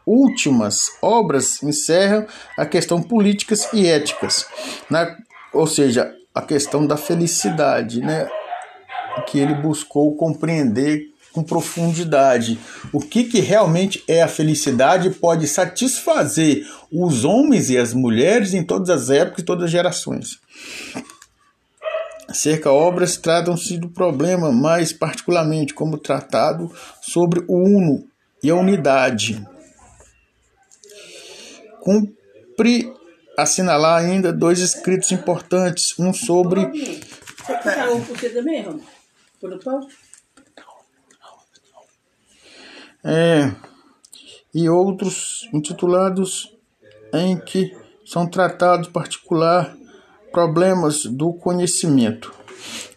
últimas 0.06 0.90
obras 1.00 1.62
encerram 1.62 2.26
a 2.58 2.66
questão 2.66 3.02
políticas 3.02 3.66
e 3.72 3.86
éticas, 3.86 4.46
né? 4.90 5.16
ou 5.52 5.66
seja, 5.66 6.14
a 6.34 6.42
questão 6.42 6.86
da 6.86 6.98
felicidade, 6.98 8.00
né? 8.00 8.28
que 9.26 9.38
ele 9.38 9.54
buscou 9.54 10.14
compreender 10.16 11.06
com 11.32 11.42
profundidade 11.42 12.58
o 12.92 13.00
que, 13.00 13.24
que 13.24 13.40
realmente 13.40 14.04
é 14.06 14.22
a 14.22 14.28
felicidade 14.28 15.08
pode 15.10 15.48
satisfazer 15.48 16.66
os 16.92 17.24
homens 17.24 17.70
e 17.70 17.78
as 17.78 17.94
mulheres 17.94 18.52
em 18.52 18.62
todas 18.62 18.90
as 18.90 19.08
épocas 19.08 19.42
e 19.42 19.46
todas 19.46 19.64
as 19.64 19.70
gerações. 19.70 20.38
Cerca 22.32 22.70
obras 22.70 23.16
tratam-se 23.16 23.78
do 23.78 23.88
problema, 23.88 24.52
mais 24.52 24.92
particularmente 24.92 25.72
como 25.72 25.96
tratado 25.96 26.70
sobre 27.00 27.42
o 27.48 27.56
uno 27.56 28.06
e 28.42 28.50
a 28.50 28.54
unidade. 28.54 29.46
Cumpre 31.80 32.92
assinalar 33.36 34.04
ainda 34.04 34.32
dois 34.32 34.58
escritos 34.58 35.10
importantes, 35.10 35.98
um 35.98 36.12
sobre. 36.12 36.60
É, 43.02 43.52
e 44.52 44.68
outros 44.68 45.48
intitulados 45.52 46.54
em 47.12 47.38
que 47.38 47.74
são 48.04 48.28
tratados 48.28 48.88
particular 48.88 49.74
Problemas 50.32 51.04
do 51.04 51.32
conhecimento. 51.32 52.32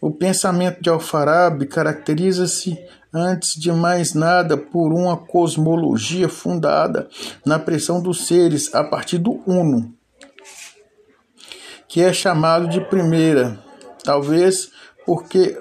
O 0.01 0.11
pensamento 0.11 0.81
de 0.81 0.89
Alfarabi 0.89 1.65
caracteriza-se, 1.65 2.77
antes 3.13 3.53
de 3.53 3.71
mais 3.71 4.13
nada, 4.13 4.57
por 4.57 4.91
uma 4.91 5.15
cosmologia 5.15 6.27
fundada 6.27 7.07
na 7.45 7.59
pressão 7.59 8.01
dos 8.01 8.25
seres 8.25 8.73
a 8.73 8.83
partir 8.83 9.17
do 9.17 9.41
Uno, 9.45 9.93
que 11.87 12.01
é 12.01 12.11
chamado 12.11 12.67
de 12.67 12.81
primeira, 12.81 13.59
talvez 14.03 14.71
porque 15.05 15.57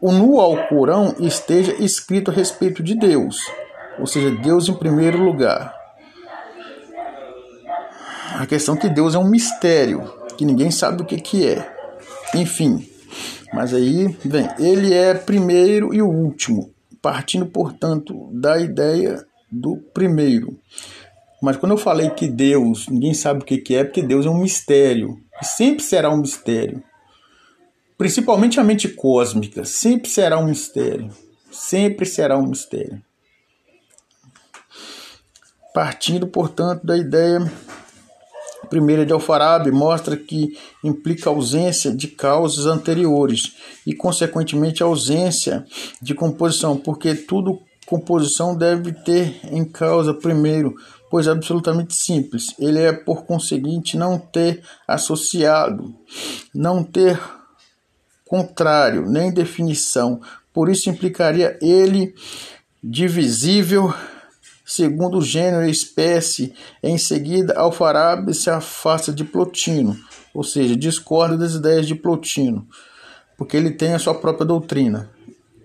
o 0.00 0.12
no 0.12 0.38
Alcorão 0.38 1.14
esteja 1.18 1.74
escrito 1.82 2.30
a 2.30 2.34
respeito 2.34 2.82
de 2.82 2.94
Deus, 2.94 3.38
ou 3.98 4.06
seja, 4.06 4.30
Deus 4.30 4.68
em 4.68 4.74
primeiro 4.74 5.18
lugar. 5.18 5.74
A 8.38 8.46
questão 8.46 8.74
é 8.74 8.78
que 8.78 8.88
Deus 8.88 9.14
é 9.14 9.18
um 9.18 9.30
mistério, 9.30 10.12
que 10.36 10.44
ninguém 10.44 10.70
sabe 10.70 11.02
o 11.02 11.04
que, 11.04 11.20
que 11.20 11.46
é. 11.46 11.74
Enfim, 12.34 12.88
mas 13.52 13.72
aí, 13.72 14.08
vem, 14.24 14.48
ele 14.58 14.92
é 14.92 15.14
primeiro 15.14 15.94
e 15.94 16.02
o 16.02 16.08
último, 16.08 16.72
partindo, 17.00 17.46
portanto, 17.46 18.28
da 18.32 18.60
ideia 18.60 19.24
do 19.50 19.76
primeiro. 19.94 20.58
Mas 21.40 21.56
quando 21.56 21.72
eu 21.72 21.78
falei 21.78 22.10
que 22.10 22.26
Deus, 22.26 22.88
ninguém 22.88 23.14
sabe 23.14 23.40
o 23.40 23.44
que, 23.44 23.58
que 23.58 23.74
é, 23.74 23.84
porque 23.84 24.02
Deus 24.02 24.26
é 24.26 24.30
um 24.30 24.38
mistério, 24.38 25.18
e 25.40 25.44
sempre 25.44 25.84
será 25.84 26.10
um 26.10 26.16
mistério. 26.16 26.82
Principalmente 27.96 28.58
a 28.58 28.64
mente 28.64 28.88
cósmica, 28.88 29.64
sempre 29.64 30.10
será 30.10 30.38
um 30.38 30.46
mistério. 30.46 31.10
Sempre 31.50 32.04
será 32.04 32.36
um 32.36 32.46
mistério. 32.46 33.00
Partindo, 35.72 36.26
portanto, 36.26 36.84
da 36.84 36.96
ideia 36.96 37.40
primeira 38.64 39.04
de 39.04 39.12
Alfarabi 39.12 39.70
mostra 39.70 40.16
que 40.16 40.56
implica 40.82 41.30
ausência 41.30 41.94
de 41.94 42.08
causas 42.08 42.66
anteriores 42.66 43.54
e, 43.86 43.94
consequentemente, 43.94 44.82
ausência 44.82 45.64
de 46.00 46.14
composição, 46.14 46.76
porque 46.76 47.14
tudo 47.14 47.60
composição 47.86 48.56
deve 48.56 48.92
ter 48.92 49.40
em 49.52 49.64
causa 49.64 50.14
primeiro, 50.14 50.74
pois 51.10 51.26
é 51.26 51.30
absolutamente 51.30 51.94
simples. 51.94 52.54
Ele 52.58 52.80
é, 52.80 52.92
por 52.92 53.24
conseguinte, 53.24 53.96
não 53.96 54.18
ter 54.18 54.62
associado, 54.88 55.94
não 56.54 56.82
ter 56.82 57.20
contrário, 58.26 59.08
nem 59.08 59.32
definição. 59.32 60.20
Por 60.52 60.68
isso 60.68 60.88
implicaria 60.88 61.58
ele 61.60 62.14
divisível 62.82 63.92
segundo 64.64 65.20
gênero 65.20 65.66
e 65.66 65.70
espécie. 65.70 66.54
Em 66.82 66.96
seguida, 66.96 67.54
Alfarabi 67.54 68.34
se 68.34 68.50
afasta 68.50 69.12
de 69.12 69.24
Plotino, 69.24 69.96
ou 70.32 70.42
seja, 70.42 70.76
discorda 70.76 71.36
das 71.36 71.54
ideias 71.54 71.86
de 71.86 71.94
Plotino, 71.94 72.66
porque 73.36 73.56
ele 73.56 73.70
tem 73.70 73.94
a 73.94 73.98
sua 73.98 74.14
própria 74.14 74.46
doutrina. 74.46 75.10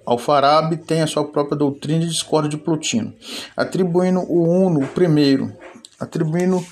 Alfarabi 0.05 0.77
tem 0.77 1.01
a 1.01 1.07
sua 1.07 1.23
própria 1.23 1.57
doutrina 1.57 2.03
e 2.03 2.07
discorda 2.07 2.49
de 2.49 2.57
Plotino, 2.57 3.13
atribuindo 3.55 4.19
o 4.21 4.65
Uno, 4.65 4.83
o 4.83 4.88
primeiro, 4.88 5.53
atribuindo 5.99 6.65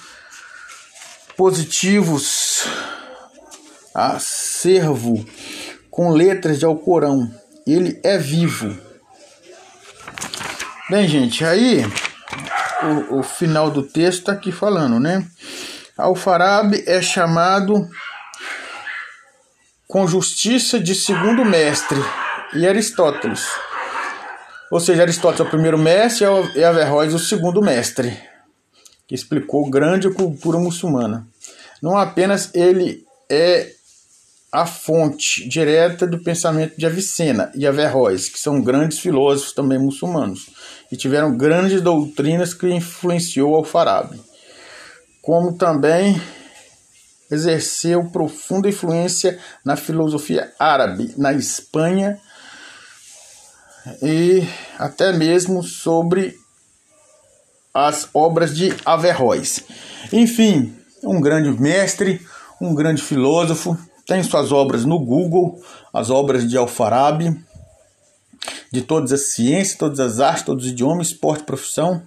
positivos 1.35 2.65
a 3.93 4.17
servo 4.19 5.23
com 5.89 6.11
letras 6.11 6.59
de 6.59 6.65
Alcorão 6.65 7.31
ele 7.71 7.99
é 8.03 8.17
vivo. 8.17 8.75
Bem, 10.89 11.07
gente, 11.07 11.43
aí 11.43 11.83
o, 12.83 13.19
o 13.19 13.23
final 13.23 13.71
do 13.71 13.83
texto 13.83 14.19
está 14.19 14.31
aqui 14.33 14.51
falando, 14.51 14.99
né? 14.99 15.25
Alfarabi 15.97 16.83
é 16.85 17.01
chamado 17.01 17.89
com 19.87 20.07
justiça 20.07 20.79
de 20.79 20.93
segundo 20.93 21.43
mestre 21.43 21.99
e 22.53 22.67
Aristóteles. 22.67 23.47
Ou 24.69 24.79
seja, 24.79 25.01
Aristóteles 25.01 25.39
é 25.39 25.43
o 25.43 25.49
primeiro 25.49 25.77
mestre 25.77 26.25
e 26.55 26.63
Averroes 26.63 27.13
o 27.13 27.19
segundo 27.19 27.61
mestre, 27.61 28.21
que 29.07 29.15
explicou 29.15 29.69
grande 29.69 30.09
cultura 30.11 30.59
muçulmana. 30.59 31.25
Não 31.81 31.97
apenas 31.97 32.53
ele 32.53 33.05
é 33.29 33.71
a 34.51 34.65
fonte 34.65 35.47
direta 35.47 36.07
do 36.07 36.19
pensamento 36.23 36.77
de 36.77 36.85
Avicena 36.85 37.51
e 37.53 37.67
Averroes, 37.67 38.29
que 38.29 38.39
são 38.39 38.61
grandes 38.61 38.99
filósofos 38.99 39.53
também 39.53 39.77
muçulmanos, 39.77 40.49
e 40.91 40.95
tiveram 40.95 41.35
grandes 41.35 41.81
doutrinas 41.81 42.53
que 42.53 42.69
influenciou 42.69 43.55
Al-Farabi, 43.55 44.21
como 45.21 45.57
também 45.57 46.19
exerceu 47.29 48.05
profunda 48.05 48.69
influência 48.69 49.37
na 49.65 49.75
filosofia 49.75 50.53
árabe 50.57 51.13
na 51.17 51.33
Espanha 51.33 52.17
e 54.01 54.47
até 54.79 55.11
mesmo 55.11 55.61
sobre 55.61 56.35
as 57.73 58.09
obras 58.13 58.55
de 58.55 58.73
Averroes. 58.85 59.61
Enfim, 60.11 60.75
um 61.03 61.21
grande 61.21 61.51
mestre, 61.61 62.25
um 62.59 62.73
grande 62.73 63.01
filósofo, 63.01 63.77
tem 64.07 64.23
suas 64.23 64.53
obras 64.53 64.85
no 64.85 64.97
Google, 64.97 65.61
as 65.93 66.09
obras 66.09 66.49
de 66.49 66.57
Alfarabi, 66.57 67.37
de 68.71 68.81
todas 68.81 69.11
as 69.11 69.33
ciências, 69.33 69.77
todas 69.77 69.99
as 69.99 70.19
artes, 70.21 70.43
todos 70.43 70.65
os 70.65 70.71
idiomas, 70.71 71.07
esporte, 71.07 71.43
profissão, 71.43 72.01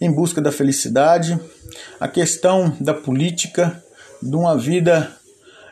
em 0.00 0.10
busca 0.12 0.40
da 0.40 0.50
felicidade, 0.50 1.38
a 2.00 2.08
questão 2.08 2.76
da 2.80 2.92
política, 2.92 3.82
de 4.20 4.34
uma 4.34 4.56
vida 4.56 5.16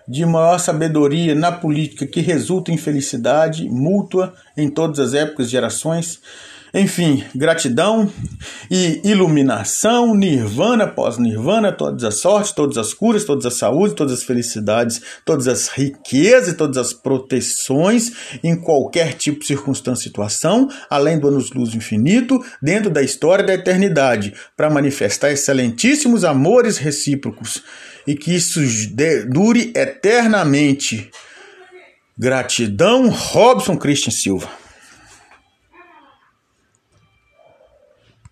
de 0.07 0.25
maior 0.25 0.59
sabedoria 0.59 1.35
na 1.35 1.51
política 1.51 2.07
que 2.07 2.21
resulta 2.21 2.71
em 2.71 2.77
felicidade 2.77 3.69
mútua 3.69 4.35
em 4.57 4.69
todas 4.69 5.01
as 5.01 5.15
épocas 5.15 5.49
e 5.49 5.51
gerações. 5.51 6.21
Enfim, 6.75 7.23
gratidão 7.33 8.11
e 8.69 9.01
iluminação, 9.05 10.13
nirvana, 10.13 10.89
pós-nirvana, 10.89 11.71
todas 11.71 12.03
as 12.03 12.17
sortes, 12.17 12.51
todas 12.51 12.77
as 12.77 12.93
curas, 12.93 13.25
todas 13.25 13.47
as 13.47 13.55
saúdes, 13.55 13.95
todas 13.95 14.15
as 14.15 14.25
felicidades, 14.25 15.01
todas 15.25 15.47
as 15.47 15.69
riquezas 15.69 16.49
e 16.49 16.57
todas 16.57 16.77
as 16.77 16.93
proteções 16.93 18.11
em 18.43 18.61
qualquer 18.61 19.13
tipo 19.13 19.45
circunstância 19.45 20.03
situação, 20.03 20.69
além 20.91 21.19
do 21.19 21.29
anos-luz 21.29 21.75
infinito, 21.75 22.45
dentro 22.61 22.91
da 22.91 23.03
história 23.03 23.45
da 23.45 23.55
eternidade, 23.55 24.35
para 24.57 24.69
manifestar 24.69 25.31
excelentíssimos 25.31 26.25
amores 26.25 26.77
recíprocos 26.77 27.63
e 28.05 28.17
que 28.17 28.35
isso 28.35 28.61
dure 29.29 29.73
eternamente. 29.77 31.09
Gratidão, 32.19 33.09
Robson 33.09 33.77
Christian 33.77 34.13
Silva. 34.13 34.64